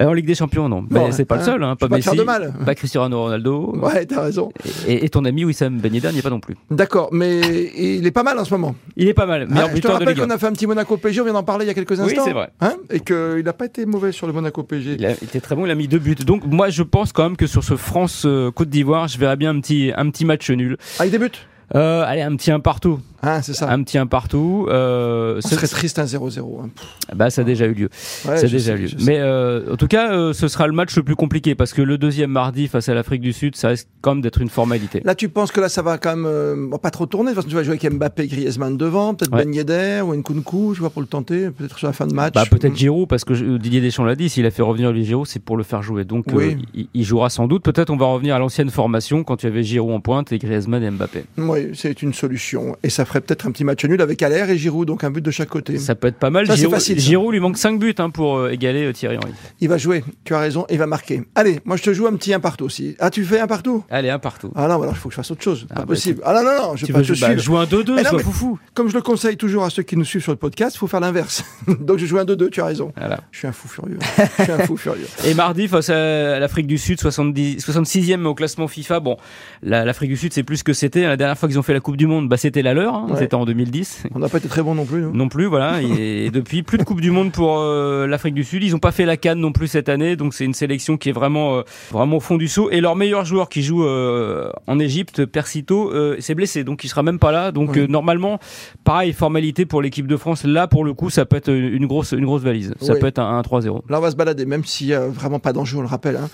Euh, 0.00 0.06
en 0.06 0.12
Ligue 0.12 0.26
des 0.26 0.34
Champions, 0.34 0.68
non. 0.68 0.84
Mais 0.90 1.12
c'est 1.12 1.24
pas 1.24 1.36
le 1.36 1.42
hein, 1.42 1.44
seul. 1.44 1.62
Hein. 1.62 1.76
Pas 1.76 1.88
pas 1.88 1.96
Messi, 1.96 2.08
faire 2.08 2.18
de 2.18 2.22
mal. 2.22 2.52
pas 2.64 2.74
Cristiano 2.74 3.22
Ronaldo. 3.22 3.76
Ouais, 3.76 4.06
t'as 4.06 4.22
raison. 4.22 4.50
Et, 4.86 5.04
et 5.04 5.08
ton 5.08 5.24
ami 5.24 5.44
Wissam 5.44 5.78
Ben 5.78 5.92
Yedder 5.92 6.12
n'y 6.12 6.18
est 6.18 6.22
pas 6.22 6.30
non 6.30 6.40
plus. 6.40 6.56
D'accord, 6.70 7.08
mais 7.12 7.40
il 7.76 8.06
est 8.06 8.10
pas 8.12 8.22
mal 8.22 8.38
en 8.38 8.44
ce 8.44 8.52
moment. 8.54 8.74
Il 8.96 9.08
est 9.08 9.14
pas 9.14 9.26
mal. 9.26 9.48
Hein, 9.50 9.68
je 9.74 9.80
te 9.80 9.88
rappelle 9.88 10.08
Ligue 10.08 10.20
1. 10.20 10.24
qu'on 10.24 10.30
a 10.30 10.38
fait 10.38 10.46
un 10.46 10.52
petit 10.52 10.66
Monaco 10.66 10.96
PSG, 10.96 11.20
on 11.20 11.24
vient 11.24 11.32
d'en 11.32 11.42
parler 11.42 11.64
il 11.64 11.68
y 11.68 11.70
a 11.70 11.74
quelques 11.74 11.90
Oui, 11.92 12.00
instants. 12.00 12.24
c'est 12.24 12.32
vrai. 12.32 12.50
Hein 12.60 12.74
et 12.90 13.00
qu'il 13.00 13.42
n'a 13.44 13.52
pas 13.52 13.66
été 13.66 13.86
mauvais 13.86 14.12
sur 14.12 14.26
le 14.26 14.32
Monaco 14.32 14.62
PSG. 14.62 14.96
Il 14.98 15.06
a 15.06 15.12
été 15.12 15.40
très 15.40 15.54
bon, 15.56 15.64
il 15.66 15.70
a 15.70 15.74
mis 15.74 15.88
deux 15.88 15.98
buts. 15.98 16.14
Donc 16.14 16.44
moi 16.44 16.70
je 16.70 16.82
pense 16.82 17.12
quand 17.12 17.22
même 17.24 17.36
que 17.36 17.46
sur 17.46 17.64
ce 17.64 17.76
France-Côte 17.76 18.68
d'Ivoire, 18.68 19.08
je 19.08 19.18
verrais 19.18 19.36
bien 19.36 19.50
un 19.50 19.60
petit, 19.60 19.92
un 19.96 20.10
petit 20.10 20.24
match 20.24 20.50
nul. 20.50 20.76
Ah, 20.98 21.06
il 21.06 21.10
débute? 21.12 21.46
Euh, 21.74 22.04
allez, 22.06 22.20
un 22.22 22.36
petit 22.36 22.50
un 22.50 22.60
partout. 22.60 23.00
Hein, 23.22 23.40
c'est 23.42 23.54
ça. 23.54 23.70
Un 23.70 23.82
petit 23.84 23.98
un 23.98 24.06
partout. 24.06 24.66
Euh, 24.68 25.40
Ce 25.40 25.50
serait 25.50 25.68
triste 25.68 25.98
un 25.98 26.04
0-0. 26.04 26.40
hein. 26.64 26.70
bah, 27.14 27.30
ça 27.30 27.42
a 27.42 27.44
déjà 27.44 27.66
eu 27.66 27.72
lieu. 27.74 27.88
Ouais, 28.26 28.36
ça 28.36 28.46
a 28.46 28.48
déjà 28.48 28.76
sais, 28.76 28.82
eu 28.82 28.86
lieu. 28.86 28.90
Mais 29.04 29.18
euh, 29.20 29.72
en 29.72 29.76
tout 29.76 29.86
cas, 29.86 30.12
euh, 30.12 30.32
ce 30.32 30.48
sera 30.48 30.66
le 30.66 30.72
match 30.72 30.96
le 30.96 31.02
plus 31.04 31.14
compliqué 31.14 31.54
parce 31.54 31.72
que 31.72 31.82
le 31.82 31.98
deuxième 31.98 32.30
mardi 32.32 32.66
face 32.68 32.88
à 32.88 32.94
l'Afrique 32.94 33.20
du 33.20 33.32
Sud, 33.32 33.54
ça 33.54 33.68
risque 33.68 33.86
quand 34.00 34.14
même 34.16 34.22
d'être 34.22 34.40
une 34.40 34.48
formalité. 34.48 35.00
Là, 35.04 35.14
tu 35.14 35.28
penses 35.28 35.52
que 35.52 35.60
là, 35.60 35.68
ça 35.68 35.82
va 35.82 35.98
quand 35.98 36.16
même 36.16 36.26
euh, 36.26 36.54
bon, 36.70 36.78
pas 36.78 36.90
trop 36.90 37.06
tourner. 37.06 37.28
Toute 37.30 37.36
façon, 37.36 37.48
tu 37.48 37.54
vas 37.54 37.62
jouer 37.62 37.78
avec 37.80 37.92
Mbappé, 37.92 38.26
Griezmann 38.26 38.76
devant, 38.76 39.14
peut-être 39.14 39.32
Ouais. 39.32 39.44
Ben 39.44 39.54
Yedder 39.54 40.00
ou 40.04 40.14
Nkunku, 40.16 40.74
je 40.74 40.80
vois, 40.80 40.90
pour 40.90 41.00
le 41.02 41.06
tenter, 41.08 41.50
peut-être 41.50 41.78
sur 41.78 41.86
la 41.86 41.92
fin 41.92 42.06
de 42.08 42.14
match. 42.14 42.34
Bah, 42.34 42.44
peut-être 42.50 42.74
Giroud, 42.76 43.08
parce 43.08 43.24
que 43.24 43.34
je- 43.34 43.44
Didier 43.56 43.80
Deschamps 43.80 44.04
l'a 44.04 44.16
dit, 44.16 44.28
s'il 44.28 44.44
a 44.46 44.50
fait 44.50 44.62
revenir 44.62 44.92
les 44.92 45.04
Giroud, 45.04 45.26
c'est 45.28 45.42
pour 45.42 45.56
le 45.56 45.62
faire 45.62 45.82
jouer. 45.82 46.04
Donc, 46.04 46.24
Oui. 46.32 46.56
il, 46.74 46.88
il 46.92 47.04
jouera 47.04 47.30
sans 47.30 47.46
doute. 47.46 47.62
Peut-être 47.62 47.90
on 47.90 47.96
va 47.96 48.06
revenir 48.06 48.34
à 48.34 48.38
l'ancienne 48.40 48.70
formation 48.70 49.22
quand 49.22 49.42
il 49.42 49.46
y 49.46 49.48
avait 49.48 49.62
Giroud 49.62 49.92
en 49.94 50.00
pointe 50.00 50.32
et 50.32 50.38
Griezmann 50.38 50.82
et 50.82 50.90
Mbappé. 50.90 51.24
Oui, 51.38 51.70
c'est 51.74 52.02
une 52.02 52.12
solution. 52.12 52.76
Et 52.82 52.90
ça 52.90 53.04
ferait 53.12 53.20
peut-être 53.20 53.46
un 53.46 53.50
petit 53.50 53.64
match 53.64 53.84
nul 53.84 54.00
avec 54.00 54.22
Allaire 54.22 54.48
et 54.48 54.56
Giroud, 54.56 54.86
donc 54.86 55.04
un 55.04 55.10
but 55.10 55.22
de 55.22 55.30
chaque 55.30 55.48
côté. 55.48 55.78
Ça 55.78 55.94
peut 55.94 56.08
être 56.08 56.16
pas 56.16 56.30
mal. 56.30 56.46
Ça, 56.46 56.54
c'est 56.54 56.60
Giroud, 56.60 56.74
facile, 56.74 57.00
ça. 57.00 57.06
Giroud 57.06 57.32
lui 57.32 57.40
manque 57.40 57.58
5 57.58 57.78
buts 57.78 57.94
hein, 57.98 58.10
pour 58.10 58.38
euh, 58.38 58.50
égaler 58.50 58.84
euh, 58.84 58.92
Thierry 58.92 59.16
Henry. 59.16 59.32
Il 59.60 59.68
va 59.68 59.78
jouer, 59.78 60.02
tu 60.24 60.34
as 60.34 60.38
raison, 60.38 60.64
il 60.70 60.78
va 60.78 60.86
marquer. 60.86 61.22
Allez, 61.34 61.60
moi 61.64 61.76
je 61.76 61.82
te 61.82 61.92
joue 61.92 62.06
un 62.06 62.14
petit 62.16 62.32
un 62.32 62.40
partout 62.40 62.64
aussi. 62.64 62.96
Ah, 62.98 63.10
tu 63.10 63.24
fais 63.24 63.40
un 63.40 63.46
partout? 63.46 63.84
Allez, 63.90 64.08
un 64.08 64.18
partout. 64.18 64.50
Ah 64.54 64.62
non, 64.68 64.82
alors 64.82 64.92
il 64.92 64.96
faut 64.96 65.08
que 65.08 65.14
je 65.14 65.16
fasse 65.16 65.30
autre 65.30 65.42
chose. 65.42 65.66
Ah, 65.70 65.74
pas 65.74 65.80
bah, 65.82 65.86
possible. 65.88 66.22
Ah 66.24 66.32
non, 66.32 66.42
non, 66.42 66.68
non, 66.68 66.76
je 66.76 66.86
vais 66.86 66.92
pas 66.92 67.02
te 67.02 67.08
bah, 67.08 67.14
suivre. 67.14 67.38
joue 67.42 67.56
un 67.58 67.64
2-2, 67.64 67.94
Mais 67.94 68.02
non, 68.02 68.10
sois 68.10 68.18
foufou. 68.20 68.58
Comme 68.74 68.88
je 68.88 68.94
le 68.94 69.02
conseille 69.02 69.36
toujours 69.36 69.64
à 69.64 69.70
ceux 69.70 69.82
qui 69.82 69.96
nous 69.96 70.04
suivent 70.04 70.22
sur 70.22 70.32
le 70.32 70.38
podcast, 70.38 70.76
il 70.76 70.78
faut 70.78 70.86
faire 70.86 71.00
l'inverse. 71.00 71.44
donc 71.80 71.98
je 71.98 72.06
joue 72.06 72.18
un 72.18 72.24
2-2, 72.24 72.50
tu 72.50 72.60
as 72.60 72.64
raison. 72.64 72.92
Voilà. 72.96 73.20
Je 73.30 73.38
suis 73.38 73.48
un 73.48 73.52
fou 73.52 73.68
furieux. 73.68 73.98
je 74.38 74.42
suis 74.42 74.52
un 74.52 74.58
fou 74.60 74.76
furieux. 74.76 75.06
Et 75.26 75.34
mardi, 75.34 75.68
face 75.68 75.90
à 75.90 76.38
l'Afrique 76.38 76.66
du 76.66 76.78
Sud, 76.78 77.00
70, 77.00 77.66
66e 77.66 78.24
au 78.24 78.34
classement 78.34 78.68
FIFA. 78.68 79.00
Bon, 79.00 79.16
la- 79.62 79.84
l'Afrique 79.84 80.10
du 80.10 80.16
Sud, 80.16 80.32
c'est 80.32 80.42
plus 80.42 80.58
ce 80.58 80.64
que 80.64 80.72
c'était. 80.72 81.02
La 81.02 81.16
dernière 81.16 81.36
fois 81.36 81.48
qu'ils 81.48 81.58
ont 81.58 81.62
fait 81.62 81.74
la 81.74 81.80
Coupe 81.80 81.96
du 81.96 82.06
Monde, 82.06 82.28
bah, 82.28 82.36
c'était 82.36 82.62
la 82.62 82.74
leur. 82.74 83.01
Hein. 83.08 83.12
Ouais. 83.12 83.18
C'était 83.18 83.34
en 83.34 83.44
2010. 83.44 84.04
On 84.14 84.18
n'a 84.18 84.28
pas 84.28 84.38
été 84.38 84.48
très 84.48 84.62
bon 84.62 84.74
non 84.74 84.84
plus. 84.84 85.02
nous. 85.02 85.12
Non 85.12 85.28
plus, 85.28 85.46
voilà. 85.46 85.82
Et 85.82 86.30
depuis, 86.30 86.62
plus 86.62 86.78
de 86.78 86.84
Coupe 86.84 87.00
du 87.00 87.10
Monde 87.10 87.32
pour 87.32 87.58
euh, 87.58 88.06
l'Afrique 88.06 88.34
du 88.34 88.44
Sud. 88.44 88.62
Ils 88.62 88.72
n'ont 88.72 88.78
pas 88.78 88.92
fait 88.92 89.04
la 89.04 89.16
Cannes 89.16 89.38
non 89.40 89.52
plus 89.52 89.68
cette 89.68 89.88
année, 89.88 90.16
donc 90.16 90.34
c'est 90.34 90.44
une 90.44 90.54
sélection 90.54 90.96
qui 90.96 91.08
est 91.08 91.12
vraiment, 91.12 91.56
euh, 91.58 91.62
vraiment 91.90 92.16
au 92.16 92.20
fond 92.20 92.36
du 92.36 92.48
saut. 92.48 92.70
Et 92.70 92.80
leur 92.80 92.96
meilleur 92.96 93.24
joueur 93.24 93.48
qui 93.48 93.62
joue 93.62 93.84
euh, 93.84 94.50
en 94.66 94.78
Égypte, 94.78 95.24
Persito, 95.26 95.90
euh, 95.92 96.16
s'est 96.20 96.34
blessé, 96.34 96.64
donc 96.64 96.84
il 96.84 96.88
sera 96.88 97.02
même 97.02 97.18
pas 97.18 97.32
là. 97.32 97.52
Donc 97.52 97.70
Ouais. 97.72 97.86
normalement, 97.88 98.38
pareil, 98.84 99.12
formalité 99.12 99.66
pour 99.66 99.82
l'équipe 99.82 100.06
de 100.06 100.16
France. 100.16 100.44
Là, 100.44 100.66
pour 100.66 100.84
le 100.84 100.94
coup, 100.94 101.10
ça 101.10 101.24
peut 101.24 101.36
être 101.36 101.50
une 101.52 101.86
grosse, 101.86 102.12
une 102.12 102.24
grosse 102.24 102.42
valise. 102.42 102.74
Ça 102.80 102.92
Ouais. 102.94 102.98
peut 102.98 103.06
être 103.06 103.18
un 103.18 103.40
1-3-0. 103.40 103.82
Là, 103.88 103.98
on 103.98 104.00
va 104.00 104.10
se 104.10 104.16
balader, 104.16 104.46
même 104.46 104.64
s'il 104.64 104.88
n'y 104.88 104.94
a 104.94 105.06
vraiment 105.08 105.38
pas 105.38 105.52
d'enjeu, 105.52 105.78
on 105.78 105.82
le 105.82 105.86
rappelle. 105.86 106.16
hein. 106.16 106.28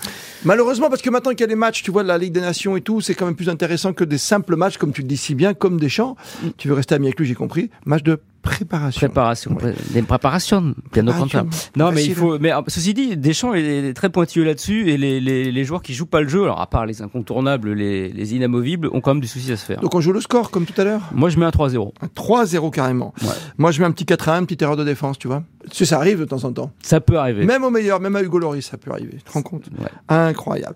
Malheureusement, 0.45 0.89
parce 0.89 1.01
que 1.01 1.09
maintenant 1.09 1.31
qu'il 1.31 1.41
y 1.41 1.43
a 1.43 1.47
les 1.47 1.55
matchs, 1.55 1.83
tu 1.83 1.91
vois, 1.91 2.03
de 2.03 2.07
la 2.07 2.17
Ligue 2.17 2.33
des 2.33 2.41
Nations 2.41 2.77
et 2.77 2.81
tout, 2.81 3.01
c'est 3.01 3.13
quand 3.13 3.25
même 3.25 3.35
plus 3.35 3.49
intéressant 3.49 3.93
que 3.93 4.03
des 4.03 4.17
simples 4.17 4.55
matchs, 4.55 4.77
comme 4.77 4.91
tu 4.93 5.01
le 5.01 5.07
dis 5.07 5.17
si 5.17 5.35
bien, 5.35 5.53
comme 5.53 5.79
Deschamps. 5.79 6.15
Tu 6.59 6.67
veux 6.67 6.75
rester 6.75 6.93
ami 6.95 7.07
avec 7.07 7.17
lui, 7.19 7.25
j'ai 7.25 7.33
compris. 7.35 7.69
Match 7.85 8.03
de 8.03 8.19
préparation. 8.41 8.99
Préparation, 8.99 9.57
Ouais. 9.61 9.73
des 9.91 10.01
préparations, 10.01 10.75
bien 10.93 11.07
au 11.07 11.13
contraire. 11.13 11.45
Non, 11.75 11.91
mais 11.91 12.03
il 12.05 12.13
faut. 12.13 12.37
Mais 12.39 12.53
euh, 12.53 12.61
ceci 12.67 12.93
dit, 12.93 13.17
Deschamps 13.17 13.53
est 13.53 13.93
très 13.93 14.09
pointilleux 14.09 14.45
là-dessus 14.45 14.89
et 14.89 14.97
les, 14.97 15.19
les, 15.19 15.51
les 15.51 15.63
joueurs 15.65 15.81
qui 15.81 15.93
jouent 15.93 16.05
pas 16.05 16.21
le 16.21 16.27
jeu, 16.29 16.43
alors 16.43 16.59
à 16.61 16.67
part 16.67 16.85
les 16.85 17.01
incontournables, 17.01 17.71
les, 17.73 18.09
les 18.09 18.35
inamovibles, 18.35 18.89
ont 18.93 19.01
quand 19.01 19.13
même 19.13 19.21
du 19.21 19.27
souci 19.27 19.51
à 19.51 19.57
se 19.57 19.65
faire. 19.65 19.79
Donc 19.81 19.95
on 19.95 20.01
joue 20.01 20.11
le 20.13 20.21
score, 20.21 20.51
comme 20.51 20.65
tout 20.65 20.79
à 20.79 20.83
l'heure? 20.83 21.01
Moi, 21.13 21.29
je 21.29 21.37
mets 21.39 21.45
un 21.45 21.49
3-0. 21.49 21.91
Un 22.01 22.07
3-0 22.07 22.71
carrément. 22.71 23.13
Ouais. 23.21 23.27
Moi, 23.57 23.71
je 23.71 23.79
mets 23.81 23.85
un 23.87 23.91
petit 23.91 24.05
4 24.05 24.29
1, 24.29 24.39
une 24.39 24.45
petite 24.45 24.61
erreur 24.61 24.77
de 24.77 24.83
défense, 24.83 25.17
tu 25.17 25.27
vois. 25.27 25.43
Sais, 25.71 25.85
ça 25.85 25.97
arrive 25.97 26.19
de 26.19 26.25
temps 26.25 26.43
en 26.43 26.51
temps. 26.53 26.71
Ça 26.81 26.99
peut 27.01 27.17
arriver. 27.17 27.45
Même 27.45 27.63
au 27.63 27.69
meilleur, 27.69 27.99
même 27.99 28.15
à 28.15 28.21
Hugo 28.23 28.39
Lloris, 28.39 28.65
ça 28.65 28.77
peut 28.77 28.91
arriver. 28.91 29.13
Tu 29.17 29.23
te 29.23 29.31
rends 29.31 29.41
compte? 29.43 29.65
Ouais. 29.79 29.87
Incroyable. 30.07 30.75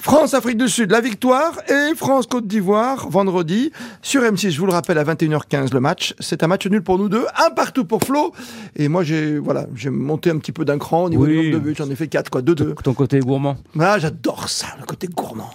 France, 0.00 0.32
Afrique 0.32 0.56
du 0.56 0.68
Sud, 0.68 0.90
la 0.90 1.00
victoire 1.02 1.52
et 1.68 1.94
France, 1.94 2.26
Côte 2.26 2.46
d'Ivoire, 2.46 3.08
vendredi, 3.10 3.70
sur 4.00 4.22
M6, 4.22 4.50
je 4.50 4.58
vous 4.58 4.64
le 4.66 4.72
rappelle, 4.72 4.96
à 4.96 5.04
21h15 5.04 5.74
le 5.74 5.80
match. 5.80 6.14
C'est 6.20 6.42
un 6.42 6.46
match 6.46 6.66
nul 6.66 6.82
pour 6.82 6.98
nous 6.98 7.10
deux, 7.10 7.26
un 7.36 7.50
partout 7.50 7.84
pour 7.84 8.02
Flo. 8.02 8.32
Et 8.76 8.88
moi, 8.88 9.02
j'ai 9.04 9.38
voilà, 9.38 9.66
j'ai 9.74 9.90
monté 9.90 10.30
un 10.30 10.38
petit 10.38 10.52
peu 10.52 10.64
d'un 10.64 10.78
cran 10.78 11.04
au 11.04 11.10
niveau 11.10 11.24
Oui. 11.26 11.30
du 11.32 11.36
nombre 11.50 11.54
de 11.54 11.58
buts, 11.70 11.74
j'en 11.76 11.90
ai 11.90 11.96
fait 11.96 12.08
4, 12.08 12.30
quoi, 12.30 12.40
2-2. 12.40 12.74
Ton 12.82 12.94
côté 12.94 13.20
gourmand. 13.20 13.56
Ah, 13.78 13.98
j'adore 13.98 14.48
ça, 14.48 14.68
le 14.80 14.86
côté 14.86 15.06
gourmand. 15.06 15.50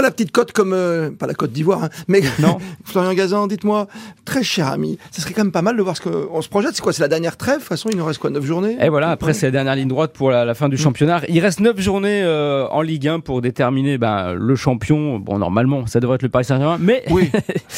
La 0.00 0.10
petite 0.10 0.32
cote 0.32 0.52
comme... 0.52 0.72
euh, 0.72 1.10
pas 1.10 1.26
la 1.26 1.34
Côte 1.34 1.52
d'Ivoire, 1.52 1.84
hein, 1.84 1.88
mais... 2.08 2.22
Non. 2.38 2.58
Florian 2.84 3.12
Gazan, 3.14 3.46
dites-moi, 3.46 3.86
très 4.24 4.42
cher 4.42 4.66
ami, 4.68 4.98
ce 5.10 5.20
serait 5.20 5.34
quand 5.34 5.42
même 5.44 5.52
pas 5.52 5.62
mal 5.62 5.76
de 5.76 5.82
voir 5.82 5.96
ce 5.96 6.02
qu'on 6.02 6.40
se 6.42 6.48
projette. 6.48 6.74
C'est 6.74 6.82
quoi 6.82 6.92
C'est 6.92 7.02
la 7.02 7.08
dernière 7.08 7.36
trêve 7.36 7.56
De 7.56 7.60
toute 7.60 7.68
façon, 7.68 7.88
il 7.90 7.96
nous 7.96 8.04
reste 8.04 8.18
quoi 8.18 8.30
9 8.30 8.44
journées? 8.44 8.76
Et 8.80 8.88
voilà, 8.88 9.10
après 9.10 9.34
c'est 9.34 9.46
la 9.46 9.52
dernière 9.52 9.76
ligne 9.76 9.88
droite 9.88 10.12
pour 10.12 10.30
la, 10.30 10.44
la 10.44 10.54
fin 10.54 10.68
du 10.68 10.76
championnat. 10.76 11.20
Il 11.28 11.38
reste 11.40 11.60
9 11.60 11.78
journées 11.80 12.22
euh, 12.22 12.66
en 12.68 12.82
Ligue 12.82 13.08
1 13.08 13.20
pour 13.20 13.40
déterminer 13.42 13.98
ben, 13.98 14.32
le 14.34 14.56
champion. 14.56 15.18
Bon, 15.18 15.38
normalement, 15.38 15.86
ça 15.86 16.00
devrait 16.00 16.16
être 16.16 16.22
le 16.22 16.28
Paris 16.28 16.44
Saint-Germain, 16.44 16.78
mais 16.80 17.04
Oui. 17.10 17.30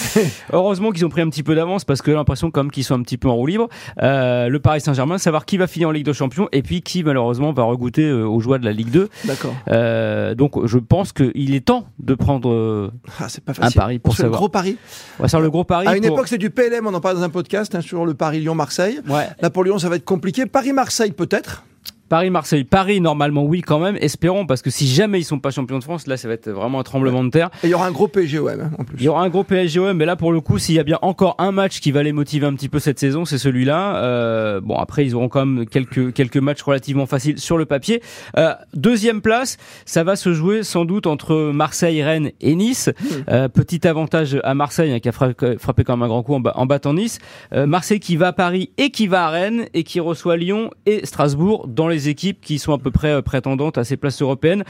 heureusement 0.52 0.90
qu'ils 0.90 1.04
ont 1.04 1.08
pris 1.08 1.20
un 1.22 1.28
petit 1.28 1.42
peu 1.42 1.54
d'avance 1.54 1.84
parce 1.84 2.02
que 2.02 2.10
j'ai 2.10 2.16
l'impression 2.16 2.50
quand 2.50 2.62
même 2.64 2.70
qu'ils 2.70 2.84
sont 2.84 2.94
un 2.94 3.02
petit 3.02 3.18
peu 3.18 3.28
en 3.28 3.34
roue 3.34 3.46
libre. 3.46 3.68
Euh, 4.02 4.48
le 4.48 4.58
Paris 4.60 4.80
Saint-Germain, 4.80 5.18
savoir 5.18 5.44
qui 5.44 5.56
va 5.56 5.66
finir 5.66 5.88
en 5.88 5.92
Ligue 5.92 6.06
de 6.06 6.12
Champions 6.12 6.48
et 6.52 6.62
puis 6.62 6.82
qui 6.82 7.02
malheureusement 7.02 7.52
va 7.52 7.62
regoûter 7.64 8.04
euh, 8.04 8.24
aux 8.26 8.40
joies 8.40 8.58
de 8.58 8.64
la 8.64 8.72
Ligue 8.72 8.90
2. 8.90 9.08
D'accord. 9.24 9.54
Euh, 9.68 10.34
donc 10.34 10.66
je 10.66 10.78
pense 10.78 11.12
qu'il 11.12 11.54
est 11.54 11.64
temps 11.64 11.86
de 11.98 12.11
prendre 12.14 12.50
euh, 12.50 12.90
Ah, 13.20 13.26
pas 13.44 13.54
facile. 13.54 13.78
pari 13.80 13.98
pour 13.98 14.14
fait 14.14 14.22
le 14.22 14.26
savoir. 14.26 14.40
gros 14.40 14.48
pari. 14.48 14.76
on 15.18 15.22
va 15.22 15.28
faire 15.28 15.40
le 15.40 15.50
gros 15.50 15.64
pari. 15.64 15.86
À 15.86 15.96
une 15.96 16.04
pour- 16.04 16.12
époque, 16.16 16.28
c'est 16.28 16.38
du 16.38 16.50
PLM, 16.50 16.86
on 16.86 16.94
en 16.94 17.00
parle 17.00 17.16
dans 17.16 17.22
un 17.22 17.28
podcast, 17.30 17.74
hein, 17.74 17.80
sur 17.80 18.04
le 18.06 18.14
Paris 18.14 18.40
Lyon-Marseille. 18.40 19.00
Ouais. 19.08 19.28
Là, 19.40 19.50
pour 19.50 19.64
Lyon, 19.64 19.78
ça 19.78 19.88
va 19.88 19.96
être 19.96 20.04
compliqué. 20.04 20.46
Paris-Marseille, 20.46 21.12
peut-être. 21.12 21.64
Paris-Marseille. 22.12 22.64
Paris, 22.64 23.00
normalement, 23.00 23.42
oui, 23.42 23.62
quand 23.62 23.78
même. 23.78 23.96
Espérons, 23.98 24.44
parce 24.44 24.60
que 24.60 24.68
si 24.68 24.86
jamais 24.86 25.18
ils 25.18 25.24
sont 25.24 25.38
pas 25.38 25.50
champions 25.50 25.78
de 25.78 25.82
France, 25.82 26.06
là, 26.06 26.18
ça 26.18 26.28
va 26.28 26.34
être 26.34 26.50
vraiment 26.50 26.78
un 26.78 26.82
tremblement 26.82 27.24
de 27.24 27.30
terre. 27.30 27.48
Et 27.64 27.68
il 27.68 27.70
y 27.70 27.74
aura 27.74 27.86
un 27.86 27.90
gros 27.90 28.06
PGOM, 28.06 28.48
hein, 28.60 28.70
en 28.78 28.84
plus. 28.84 28.98
Il 28.98 29.04
y 29.04 29.08
aura 29.08 29.22
un 29.22 29.30
gros 29.30 29.44
PSGOM, 29.44 29.96
mais 29.96 30.04
là, 30.04 30.14
pour 30.14 30.30
le 30.30 30.42
coup, 30.42 30.58
s'il 30.58 30.74
y 30.74 30.78
a 30.78 30.82
bien 30.82 30.98
encore 31.00 31.36
un 31.38 31.52
match 31.52 31.80
qui 31.80 31.90
va 31.90 32.02
les 32.02 32.12
motiver 32.12 32.44
un 32.46 32.52
petit 32.52 32.68
peu 32.68 32.80
cette 32.80 32.98
saison, 32.98 33.24
c'est 33.24 33.38
celui-là. 33.38 33.96
Euh, 33.96 34.60
bon, 34.60 34.76
après, 34.76 35.06
ils 35.06 35.14
auront 35.14 35.30
quand 35.30 35.46
même 35.46 35.64
quelques, 35.64 36.12
quelques 36.12 36.36
matchs 36.36 36.60
relativement 36.60 37.06
faciles 37.06 37.38
sur 37.38 37.56
le 37.56 37.64
papier. 37.64 38.02
Euh, 38.36 38.52
deuxième 38.74 39.22
place, 39.22 39.56
ça 39.86 40.04
va 40.04 40.14
se 40.14 40.34
jouer 40.34 40.64
sans 40.64 40.84
doute 40.84 41.06
entre 41.06 41.34
Marseille, 41.54 42.02
Rennes 42.02 42.32
et 42.42 42.54
Nice. 42.54 42.90
Euh, 43.30 43.48
petit 43.48 43.88
avantage 43.88 44.38
à 44.44 44.52
Marseille, 44.52 44.92
hein, 44.92 45.00
qui 45.00 45.08
a 45.08 45.12
fra- 45.12 45.32
frappé 45.58 45.82
quand 45.82 45.96
même 45.96 46.02
un 46.02 46.08
grand 46.08 46.22
coup 46.22 46.34
en, 46.34 46.42
en 46.42 46.66
battant 46.66 46.92
Nice. 46.92 47.20
Euh, 47.54 47.64
Marseille 47.66 48.00
qui 48.00 48.16
va 48.16 48.26
à 48.26 48.32
Paris 48.34 48.68
et 48.76 48.90
qui 48.90 49.06
va 49.06 49.24
à 49.24 49.30
Rennes 49.30 49.64
et 49.72 49.82
qui 49.82 49.98
reçoit 49.98 50.36
Lyon 50.36 50.68
et 50.84 51.06
Strasbourg 51.06 51.66
dans 51.68 51.88
les 51.88 52.01
équipes 52.08 52.40
qui 52.40 52.58
sont 52.58 52.72
à 52.72 52.78
peu 52.78 52.90
près 52.90 53.08
euh, 53.12 53.22
prétendantes 53.22 53.78
à 53.78 53.84
ces 53.84 53.96
places 53.96 54.20
européennes. 54.22 54.64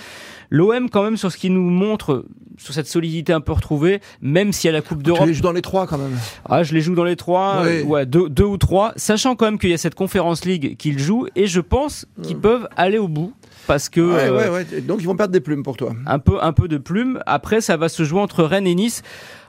L'OM 0.50 0.90
quand 0.90 1.02
même 1.02 1.16
sur 1.16 1.30
ce 1.32 1.36
qui 1.36 1.50
nous 1.50 1.68
montre 1.70 2.24
sur 2.58 2.74
cette 2.74 2.86
solidité 2.86 3.32
un 3.32 3.40
peu 3.40 3.52
retrouvée, 3.52 4.00
même 4.20 4.52
s'il 4.52 4.68
y 4.68 4.70
a 4.70 4.72
la 4.72 4.82
Coupe 4.82 4.98
Tu 4.98 5.04
d'Europe. 5.04 5.26
les 5.26 5.34
joues 5.34 5.42
dans 5.42 5.52
les 5.52 5.62
trois, 5.62 5.86
quand 5.86 5.98
même. 5.98 6.16
Ah, 6.48 6.62
je 6.62 6.74
les 6.74 6.80
joue 6.80 6.94
dans 6.94 7.04
les 7.04 7.16
trois, 7.16 7.62
euh, 7.64 7.82
ouais, 7.84 8.06
deux, 8.06 8.28
deux 8.28 8.44
ou 8.44 8.58
trois, 8.58 8.92
sachant 8.96 9.34
quand 9.36 9.46
même 9.46 9.58
qu'il 9.58 9.70
y 9.70 9.74
a 9.74 9.78
cette 9.78 9.94
Conférence 9.94 10.44
League 10.44 10.76
qu'ils 10.76 10.98
jouent 10.98 11.26
et 11.34 11.46
je 11.46 11.60
pense 11.60 12.06
qu'ils 12.22 12.38
peuvent 12.38 12.68
aller 12.76 12.98
au 12.98 13.08
bout 13.08 13.32
parce 13.66 13.88
que 13.88 14.00
Ouais, 14.00 14.28
euh, 14.28 14.36
ouais, 14.36 14.48
ouais. 14.50 14.66
Et 14.78 14.80
Donc, 14.80 14.98
ils 15.00 15.06
vont 15.06 15.16
perdre 15.16 15.32
des 15.32 15.40
plumes 15.40 15.62
pour 15.62 15.76
toi. 15.76 15.92
un 16.06 16.18
peu 16.18 16.42
un 16.42 16.52
peu 16.52 16.68
de 16.68 16.78
plume. 16.78 17.20
Après, 17.26 17.60
ça 17.60 17.76
va 17.76 17.88
se 17.88 18.02
jouer 18.04 18.20
entre 18.20 18.42
Rennes 18.44 18.66
et 18.66 18.74
Nice. 18.74 19.02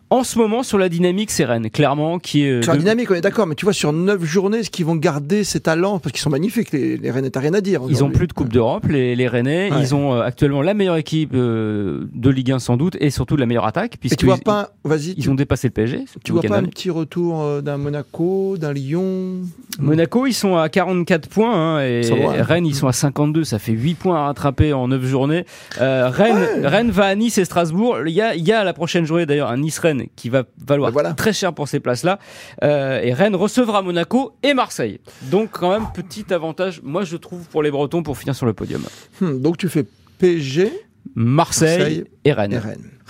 En 0.10 0.24
ce 0.24 0.38
moment, 0.38 0.62
sur 0.62 0.78
la 0.78 0.90
dynamique, 0.90 1.32
c'est 1.32 1.44
Rennes, 1.44 1.72
clairement, 1.72 2.20
qui 2.20 2.44
est. 2.46 2.52
euh, 2.52 2.62
Sur 2.62 2.74
la 2.74 2.78
de- 2.78 2.82
dynamique, 2.84 3.10
on 3.10 3.16
est 3.16 3.22
d'accord, 3.22 3.48
mais 3.48 3.56
tu 3.56 3.66
vois, 3.66 3.74
sur 3.74 3.92
9 3.92 4.24
journées, 4.24 4.60
est-ce 4.60 4.70
qu'ils 4.70 4.86
vont 4.86 4.96
garder 4.96 5.44
ces 5.44 5.60
talents 5.60 5.98
Parce 5.98 6.14
qu'ils 6.14 6.22
sont 6.22 6.30
magnifiques, 6.30 6.72
les, 6.72 6.98
les 6.98 7.10
Rennes, 7.10 7.32
t'as 7.32 7.40
rien 7.40 7.56
à 7.56 7.62
dire. 7.62 7.82
Ils 7.90 8.04
ont 8.04 8.12
plus 8.12 8.28
de 8.28 8.34
Coupe 8.34 8.50
d'Europe, 8.54 8.86
les, 8.88 9.16
les 9.16 9.28
Rennais. 9.28 9.72
Ouais. 9.72 9.78
Ils 9.82 9.96
ont 9.96 10.14
euh, 10.14 10.22
actuellement 10.22 10.62
la 10.62 10.76
meilleure 10.76 10.98
équipe 10.98 11.32
euh, 11.34 12.08
de 12.14 12.30
Ligue 12.30 12.52
1 12.52 12.60
sans 12.60 12.78
doute 12.78 12.96
et 13.00 13.10
surtout 13.10 13.38
la 13.38 13.48
meilleure 13.48 13.66
attaque 13.66 13.96
Et 13.96 13.98
puisqu'ils 13.98 14.18
tu 14.18 14.26
vois 14.28 14.38
pas, 14.38 14.70
vas-y, 14.84 15.14
ils 15.18 15.24
tu, 15.24 15.30
ont 15.30 15.34
dépassé 15.36 15.70
le 15.70 15.72
PSG. 15.74 16.06
tu 16.24 16.32
vois 16.32 16.44
pas 16.44 16.58
un 16.58 16.64
petit 16.66 16.92
retour 16.92 17.42
euh, 17.42 17.62
d'un 17.62 17.78
Monaco, 17.78 18.56
d'un 18.60 18.72
Lyon? 18.74 19.40
Monaco, 19.80 20.28
ils 20.28 20.34
sont 20.34 20.58
à 20.58 20.70
44 20.70 21.28
points 21.28 21.56
hein, 21.78 21.82
et 21.82 22.08
loin. 22.08 22.34
Rennes, 22.40 22.68
ils 22.68 22.76
sont 22.76 22.88
à 22.88 22.94
52. 22.94 23.46
Ça 23.46 23.58
fait 23.58 23.72
8 23.72 23.96
points 23.96 24.18
à 24.18 24.26
rattraper 24.28 24.74
en 24.74 24.90
9 24.90 25.04
journées. 25.06 25.46
Rennes, 25.80 26.34
Ouais. 26.62 26.68
Rennes 26.68 26.92
va 26.92 27.06
à 27.06 27.16
Nice 27.16 27.40
et 27.40 27.46
Strasbourg. 27.46 27.98
Il 28.06 28.14
y 28.14 28.22
a, 28.22 28.36
il 28.36 28.48
y 28.48 28.52
a 28.52 28.64
la 28.64 28.74
prochaine 28.74 29.06
journée 29.06 29.26
d'ailleurs 29.26 29.50
un 29.50 29.58
Nice-Rennes 29.58 29.93
qui 30.16 30.30
va 30.30 30.44
valoir 30.66 30.90
Ben 30.92 30.94
voilà. 30.94 31.14
très 31.14 31.34
cher 31.34 31.54
pour 31.54 31.68
ces 31.68 31.80
places-là. 31.80 32.20
Euh, 32.64 33.00
et 33.02 33.14
Rennes 33.14 33.36
recevra 33.36 33.82
Monaco 33.82 34.34
et 34.44 34.54
Marseille. 34.54 35.00
Donc 35.24 35.52
quand 35.52 35.72
même 35.72 35.88
petit 35.94 36.34
avantage, 36.34 36.82
moi 36.84 37.04
je 37.04 37.18
trouve 37.18 37.48
pour 37.48 37.64
les 37.64 37.72
Bretons 37.72 38.04
pour 38.04 38.18
finir 38.18 38.36
sur 38.36 38.46
le 38.46 38.54
podium. 38.54 38.84
Hmm, 39.22 39.40
Donc 39.40 39.58
tu 39.58 39.70
fais 39.70 39.86
PSG, 40.20 40.72
Marseille, 41.16 41.78
Marseille 41.80 42.04
et 42.26 42.32
Rennes. 42.34 42.62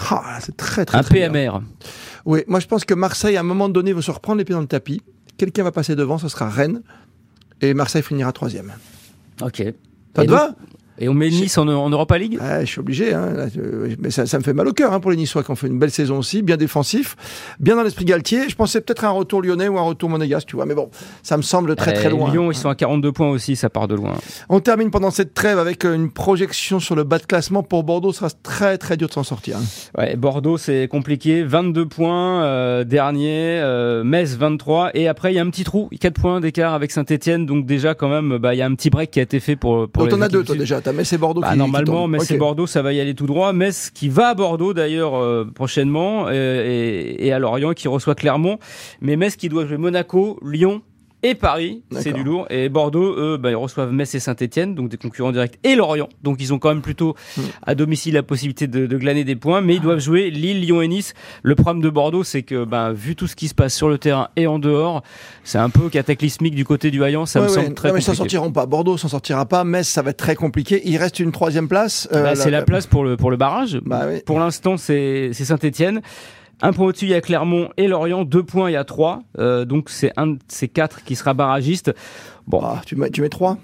Ah, 0.10 0.40
c'est 0.42 0.58
très 0.58 0.86
très 0.86 0.98
Un 0.98 1.04
très 1.04 1.16
bien. 1.16 1.32
PMR. 1.32 1.60
Oui, 2.26 2.44
moi 2.48 2.60
je 2.60 2.68
pense 2.68 2.86
que 2.86 2.94
Marseille, 2.94 3.38
à 3.38 3.42
un 3.42 3.44
moment 3.44 3.70
donné, 3.70 3.94
va 3.94 4.02
se 4.02 4.12
reprendre 4.12 4.40
les 4.40 4.46
pieds 4.46 4.56
dans 4.56 4.62
le 4.62 4.68
tapis. 4.68 5.02
Quelqu'un 5.38 5.64
va 5.64 5.72
passer 5.72 5.96
devant, 5.96 6.18
ce 6.18 6.28
sera 6.28 6.50
Rennes. 6.50 6.82
Et 7.62 7.74
Marseille 7.74 8.04
finira 8.04 8.32
troisième. 8.32 8.74
Ok. 9.42 9.64
Ça 10.16 10.26
te 10.26 10.30
va? 10.30 10.56
Et 11.00 11.10
on 11.10 11.14
met 11.14 11.30
Nice 11.30 11.58
en, 11.58 11.68
en 11.68 11.90
Europa 11.90 12.18
League? 12.18 12.38
Ouais, 12.42 12.62
Je 12.62 12.66
suis 12.66 12.80
obligé. 12.80 13.14
hein. 13.14 13.32
Là, 13.36 13.48
je- 13.54 13.96
Mais 14.00 14.12
ça, 14.12 14.26
ça 14.26 14.38
me 14.38 14.44
fait 14.44 14.54
mal 14.54 14.68
au 14.68 14.74
cœur 14.74 14.94
hein, 14.94 15.00
pour 15.00 15.12
les 15.12 15.18
Niçois 15.18 15.44
qui 15.44 15.52
ont 15.52 15.56
fait 15.56 15.68
une 15.68 15.80
belle 15.80 15.92
saison 15.92 16.20
aussi, 16.20 16.42
bien 16.44 16.58
défensif, 16.58 17.16
bien 17.60 17.76
dans 17.76 17.84
l'esprit 17.84 18.06
Galtier. 18.06 18.48
Je 18.50 18.56
pensais 18.56 18.80
peut-être 18.82 19.04
à 19.04 19.08
un 19.08 19.12
retour 19.12 19.42
lyonnais 19.42 19.68
ou 19.68 19.78
un 19.80 19.84
retour 19.84 20.10
monégasque, 20.10 20.48
tu 20.48 20.56
vois. 20.56 20.66
Mais 20.66 20.76
bon, 20.76 20.90
ça 21.24 21.36
me 21.38 21.42
semble 21.42 21.76
très 21.76 21.94
très 21.94 22.08
Euh, 22.08 22.12
loin. 22.12 22.32
Lyon, 22.32 22.52
ils 22.52 22.56
sont 22.56 22.70
à 22.70 22.76
42 22.76 23.12
points 23.12 23.30
aussi, 23.30 23.56
ça 23.56 23.70
part 23.70 23.88
de 23.88 23.96
loin. 23.96 24.14
On 24.50 24.60
termine 24.60 24.92
pendant 24.92 25.10
cette 25.12 25.34
trêve 25.34 25.58
avec 25.60 25.84
euh, 25.86 25.96
une 25.96 26.12
projection 26.12 26.80
sur 26.80 26.96
le 26.96 27.04
bas 27.04 27.18
de 27.18 27.26
classement. 27.26 27.64
Pour 27.64 27.84
Bordeaux, 27.84 28.14
ça 28.14 28.30
sera 28.30 28.40
très 28.44 28.78
très 28.78 28.98
dur 28.98 29.08
de 29.08 29.14
s'en 29.14 29.24
sortir. 29.24 29.58
hein. 29.58 29.64
Ouais, 29.98 30.16
Bordeaux, 30.16 30.58
c'est 30.58 30.88
compliqué. 30.88 31.44
22 31.44 31.86
points, 31.88 32.44
euh, 32.44 32.84
dernier. 32.84 33.60
euh, 33.62 34.04
Metz, 34.04 34.36
23. 34.36 34.92
Et 34.94 35.08
après, 35.08 35.32
il 35.34 35.36
y 35.36 35.40
a 35.40 35.42
un 35.42 35.50
petit 35.50 35.64
trou. 35.64 35.90
4 36.00 36.14
points 36.20 36.40
d'écart 36.40 36.74
avec 36.74 36.92
Saint-Etienne. 36.92 37.46
Donc 37.46 37.66
déjà, 37.66 37.96
quand 37.96 38.10
même, 38.10 38.38
bah, 38.38 38.54
il 38.54 38.58
y 38.58 38.62
a 38.62 38.66
un 38.66 38.76
petit 38.76 38.90
break 38.90 39.12
qui 39.12 39.20
a 39.20 39.24
été 39.24 39.40
fait 39.40 39.56
pour, 39.56 39.88
pour 39.90 40.04
Donc 40.04 40.12
les 40.12 40.18
t'en 40.18 40.22
as 40.22 40.26
équipes 40.28 40.38
deux, 40.40 40.44
toi 40.44 40.56
du- 40.56 40.62
Metz 40.92 41.14
et 41.14 41.18
Bordeaux 41.18 41.42
Bah, 41.42 41.52
qui 41.52 41.58
normalement. 41.58 42.08
Metz 42.08 42.30
et. 42.32 42.38
Bordeaux, 42.38 42.68
ça 42.68 42.82
va 42.82 42.92
y 42.94 43.00
aller 43.00 43.16
tout 43.16 43.28
droit. 43.28 43.54
Metz 43.54 43.90
qui 43.92 44.10
va 44.10 44.30
à 44.30 44.34
Bordeaux 44.34 44.74
d'ailleurs 44.74 45.16
euh, 45.16 45.46
prochainement 45.46 46.30
et, 46.30 47.16
et 47.20 47.32
à 47.32 47.40
Lorient 47.40 47.74
qui 47.74 47.88
reçoit 47.88 48.16
Clermont. 48.16 48.58
Mais 49.02 49.16
Metz 49.16 49.36
qui 49.36 49.48
doit 49.50 49.66
jouer 49.66 49.78
Monaco, 49.78 50.40
Lyon 50.44 50.82
et 51.24 51.36
Paris, 51.36 51.84
c'est 51.92 52.12
du 52.14 52.24
lourd. 52.24 52.46
Et 52.50 52.70
Bordeaux, 52.70 53.16
eux, 53.18 53.38
bah, 53.38 53.50
ils 53.50 53.56
reçoivent 53.56 53.92
Metz 53.92 54.14
et 54.14 54.20
Saint-Etienne, 54.20 54.76
donc 54.76 54.90
des 54.90 54.98
concurrents 54.98 55.32
directs, 55.32 55.58
et 55.64 55.76
Lorient. 55.76 56.10
Donc 56.22 56.38
ils 56.42 56.54
ont 56.54 56.60
quand 56.60 56.70
même 56.70 56.82
plutôt 56.82 57.16
Hmm. 57.38 57.42
à 57.66 57.74
domicile 57.76 58.14
la 58.14 58.24
possibilité 58.24 58.68
de, 58.68 58.86
de 58.86 58.98
glaner 58.98 59.24
des 59.24 59.36
points, 59.36 59.62
mais 59.62 59.76
ils 59.76 59.82
doivent 59.82 60.00
jouer 60.00 60.30
Lille, 60.30 60.60
Lyon 60.62 60.82
et 60.82 60.88
Nice. 60.88 61.14
Le 61.42 61.56
problème 61.56 61.82
de 61.82 61.90
Bordeaux, 61.90 62.24
c'est 62.24 62.44
que 62.44 62.66
bah, 62.66 62.92
vu 62.94 63.16
tout 63.16 63.28
ce 63.28 63.36
qui 63.36 63.48
se 63.48 63.56
passe 63.56 63.74
sur 63.74 63.90
le 63.90 63.98
terrain 63.98 64.28
et 64.36 64.46
en 64.48 64.60
dehors, 64.60 65.02
c'est 65.44 65.58
un 65.58 65.70
peu 65.70 65.90
cataclysmique 65.90 66.54
du 66.56 66.66
côté 66.66 66.92
du 66.92 67.00
Vaillant. 67.00 67.26
Ça 67.26 67.40
Ouais, 67.40 67.48
me 67.48 67.52
ouais. 67.52 67.64
semble 67.64 67.74
très 67.76 67.88
Non, 67.90 67.94
mais 67.96 68.00
ils 68.00 68.04
s'en 68.04 68.12
compliqué. 68.12 68.36
sortiront 68.36 68.52
pas. 68.52 68.66
Bordeaux 68.66 68.98
s'en 68.98 69.08
sortira 69.08 69.46
pas. 69.46 69.64
Metz, 69.64 69.88
ça 69.88 70.02
va 70.02 70.12
être 70.12 70.18
très 70.18 70.36
compliqué. 70.36 70.82
Il 70.86 70.98
reste 70.98 71.20
une 71.20 71.32
troisième 71.32 71.68
place. 71.68 72.08
Euh, 72.12 72.24
Bah, 72.24 72.36
c'est 72.36 72.52
la 72.52 72.62
place 72.64 72.86
pour 72.88 73.04
le, 73.04 73.18
pour 73.18 73.32
le 73.32 73.38
barrage. 73.38 73.80
Bah 73.86 74.04
oui. 74.10 74.22
Pour 74.26 74.40
l'instant, 74.40 74.78
c'est 74.78 75.30
c'est 75.34 75.46
Saint-Etienne. 75.46 76.02
Un 76.64 76.74
point 76.74 76.88
au-dessus, 76.88 77.06
il 77.06 77.12
y 77.12 77.14
a 77.14 77.22
Clermont 77.22 77.70
et 77.78 77.88
Lorient. 77.88 78.24
Deux 78.24 78.42
points, 78.44 78.70
il 78.70 78.74
y 78.74 78.78
a 78.78 78.84
trois. 78.86 79.22
Euh, 79.38 79.66
donc, 79.66 79.90
c'est 79.90 80.12
un 80.18 80.28
de 80.28 80.40
ces 80.48 80.68
quatre 80.70 81.04
qui 81.04 81.16
sera 81.16 81.34
barragiste. 81.34 81.94
Bon, 82.48 82.62
Ah, 82.64 82.82
tu, 82.86 82.96
mets, 82.96 83.10
tu 83.12 83.22
mets 83.22 83.30
trois. 83.30 83.58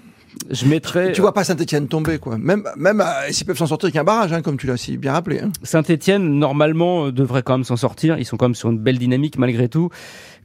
je 0.50 0.66
mettrai 0.66 1.10
Tu 1.12 1.20
vois 1.22 1.32
pas 1.34 1.42
Saint-Etienne 1.42 1.88
tomber, 1.88 2.18
quoi. 2.18 2.36
Même, 2.38 2.62
même 2.76 3.00
euh, 3.00 3.04
s'ils 3.32 3.46
peuvent 3.46 3.56
s'en 3.56 3.66
sortir 3.66 3.86
avec 3.86 3.96
un 3.96 4.04
barrage, 4.04 4.32
hein, 4.32 4.42
comme 4.42 4.56
tu 4.58 4.66
l'as 4.66 4.76
si 4.76 4.96
bien 4.98 5.12
rappelé. 5.12 5.40
hein. 5.40 5.50
Saint-Etienne, 5.62 6.38
normalement, 6.38 7.06
euh, 7.06 7.10
devrait 7.12 7.42
quand 7.42 7.54
même 7.56 7.64
s'en 7.64 7.76
sortir. 7.76 8.18
Ils 8.18 8.24
sont 8.26 8.36
quand 8.36 8.46
même 8.48 8.54
sur 8.54 8.70
une 8.70 8.78
belle 8.78 8.98
dynamique 8.98 9.38
malgré 9.38 9.68
tout. 9.68 9.88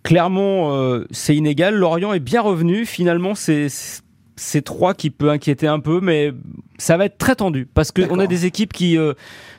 Clermont, 0.04 0.72
euh, 0.74 1.06
c'est 1.12 1.36
inégal. 1.36 1.76
Lorient 1.76 2.14
est 2.14 2.20
bien 2.20 2.42
revenu. 2.42 2.86
Finalement, 2.86 3.36
c'est 3.36 3.68
c'est 4.38 4.62
trois 4.62 4.94
qui 4.94 5.12
peut 5.12 5.30
inquiéter 5.30 5.66
un 5.68 5.80
peu, 5.80 6.00
mais 6.02 6.34
ça 6.78 6.98
va 6.98 7.06
être 7.06 7.18
très 7.18 7.36
tendu 7.36 7.66
parce 7.74 7.92
que 7.94 8.02
on 8.10 8.20
a 8.20 8.28
des 8.28 8.46
équipes 8.46 8.74
qui, 8.74 8.98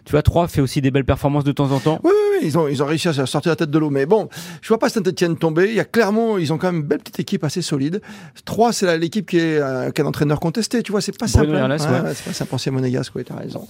tu 0.06 0.12
vois, 0.12 0.22
trois 0.22 0.48
fait 0.48 0.60
aussi 0.62 0.80
des 0.80 0.90
belles 0.90 1.04
performances 1.04 1.44
de 1.44 1.52
temps 1.52 1.70
en 1.72 1.78
temps. 1.80 2.00
Oui, 2.02 2.10
oui, 2.14 2.38
oui, 2.40 2.46
ils 2.48 2.56
ont, 2.58 2.68
ils 2.68 2.82
ont 2.82 2.86
réussi 2.86 3.08
à 3.08 3.26
sortir 3.26 3.50
la 3.50 3.56
tête 3.56 3.70
de 3.70 3.78
l'eau. 3.78 3.90
Mais 3.90 4.06
bon, 4.06 4.28
je 4.62 4.68
vois 4.68 4.78
pas 4.78 4.88
Saint-Etienne 4.88 5.36
tomber. 5.36 5.66
Il 5.68 5.74
y 5.74 5.80
a 5.80 5.84
Clermont, 5.84 6.38
ils 6.38 6.52
ont 6.52 6.58
quand 6.58 6.68
même 6.68 6.80
une 6.82 6.86
belle 6.86 7.00
petite 7.00 7.20
équipe 7.20 7.44
assez 7.44 7.60
solide. 7.60 8.00
Trois, 8.44 8.72
c'est 8.72 8.86
la- 8.86 8.96
l'équipe 8.96 9.28
qui 9.28 9.36
est, 9.38 9.58
euh, 9.60 9.90
qui 9.90 10.00
a 10.00 10.04
un 10.04 10.08
entraîneur 10.08 10.40
contesté. 10.40 10.82
Tu 10.82 10.92
vois, 10.92 11.00
c'est 11.00 11.16
pas 11.18 11.26
simple. 11.28 11.46
hein. 11.54 11.68
Ouais. 12.04 12.12
c'est 12.14 12.24
pas 12.24 12.32
simple, 12.32 12.54
ancien 12.54 12.72
monégasque, 12.72 13.14
ouais, 13.16 13.24
t'as 13.24 13.36
raison. 13.36 13.66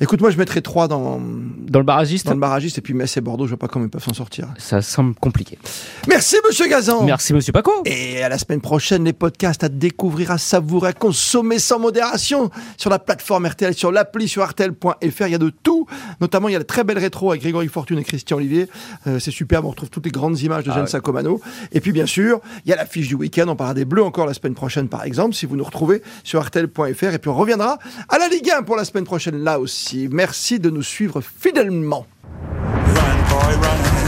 Écoute, 0.00 0.20
moi, 0.20 0.30
je 0.30 0.36
mettrais 0.36 0.60
trois 0.60 0.88
dans, 0.88 1.20
Dans 1.68 1.78
le 1.78 1.84
barragiste, 1.84 2.26
dans 2.26 2.34
le 2.34 2.40
barragiste 2.40 2.78
et 2.78 2.80
puis 2.80 2.94
Metz 2.94 3.16
et 3.16 3.20
Bordeaux, 3.20 3.44
je 3.46 3.50
vois 3.50 3.58
pas 3.58 3.68
comment 3.68 3.84
ils 3.84 3.90
peuvent 3.90 4.02
s'en 4.04 4.14
sortir. 4.14 4.48
ça 4.58 4.82
semble 4.82 5.14
compliqué. 5.14 5.58
Merci, 6.08 6.36
monsieur 6.46 6.66
Gazan. 6.68 7.04
Merci, 7.04 7.32
monsieur 7.34 7.52
Paco. 7.52 7.70
Et 7.84 8.22
à 8.22 8.28
la 8.28 8.38
semaine 8.38 8.60
prochaine, 8.60 9.04
les 9.04 9.12
podcasts 9.12 9.62
à 9.62 9.68
découvrir, 9.68 10.30
à 10.32 10.38
savourer, 10.38 10.88
à 10.88 10.92
consommer 10.92 11.58
sans 11.60 11.78
modération 11.78 12.50
sur 12.76 12.90
la 12.90 12.98
plateforme 12.98 13.46
RTL, 13.46 13.74
sur 13.74 13.92
l'appli, 13.92 14.26
sur 14.28 14.44
RTL.fr. 14.44 15.26
Il 15.26 15.30
y 15.32 15.34
a 15.34 15.38
de 15.38 15.50
tout. 15.50 15.67
Notamment, 16.20 16.48
il 16.48 16.52
y 16.52 16.56
a 16.56 16.58
de 16.58 16.64
très 16.64 16.84
belles 16.84 16.98
rétros 16.98 17.30
avec 17.30 17.42
Grégory 17.42 17.68
Fortune 17.68 17.98
et 17.98 18.04
Christian 18.04 18.36
Olivier. 18.36 18.68
Euh, 19.06 19.18
c'est 19.18 19.30
superbe. 19.30 19.64
On 19.66 19.70
retrouve 19.70 19.90
toutes 19.90 20.04
les 20.04 20.10
grandes 20.10 20.38
images 20.40 20.64
de 20.64 20.70
Ah 20.70 20.74
Jeanne 20.74 20.84
ouais. 20.84 20.90
Sacomano. 20.90 21.40
Et 21.72 21.80
puis, 21.80 21.92
bien 21.92 22.06
sûr, 22.06 22.40
il 22.64 22.70
y 22.70 22.72
a 22.72 22.76
la 22.76 22.86
fiche 22.86 23.08
du 23.08 23.14
week-end. 23.14 23.46
On 23.48 23.56
parlera 23.56 23.74
des 23.74 23.84
Bleus 23.84 24.02
encore 24.02 24.26
la 24.26 24.34
semaine 24.34 24.54
prochaine, 24.54 24.88
par 24.88 25.04
exemple, 25.04 25.34
si 25.34 25.46
vous 25.46 25.56
nous 25.56 25.64
retrouvez 25.64 26.02
sur 26.24 26.42
RTL.fr. 26.44 27.14
Et 27.14 27.18
puis, 27.18 27.30
on 27.30 27.34
reviendra 27.36 27.78
à 28.08 28.18
la 28.18 28.28
Ligue 28.28 28.50
1 28.50 28.62
pour 28.62 28.76
la 28.76 28.84
semaine 28.84 29.04
prochaine, 29.04 29.42
là 29.42 29.58
aussi. 29.60 30.08
Merci 30.10 30.58
de 30.58 30.70
nous 30.70 30.82
suivre 30.82 31.20
fidèlement. 31.20 32.06
Run, 32.94 33.28
boy, 33.30 33.54
run. 33.54 34.07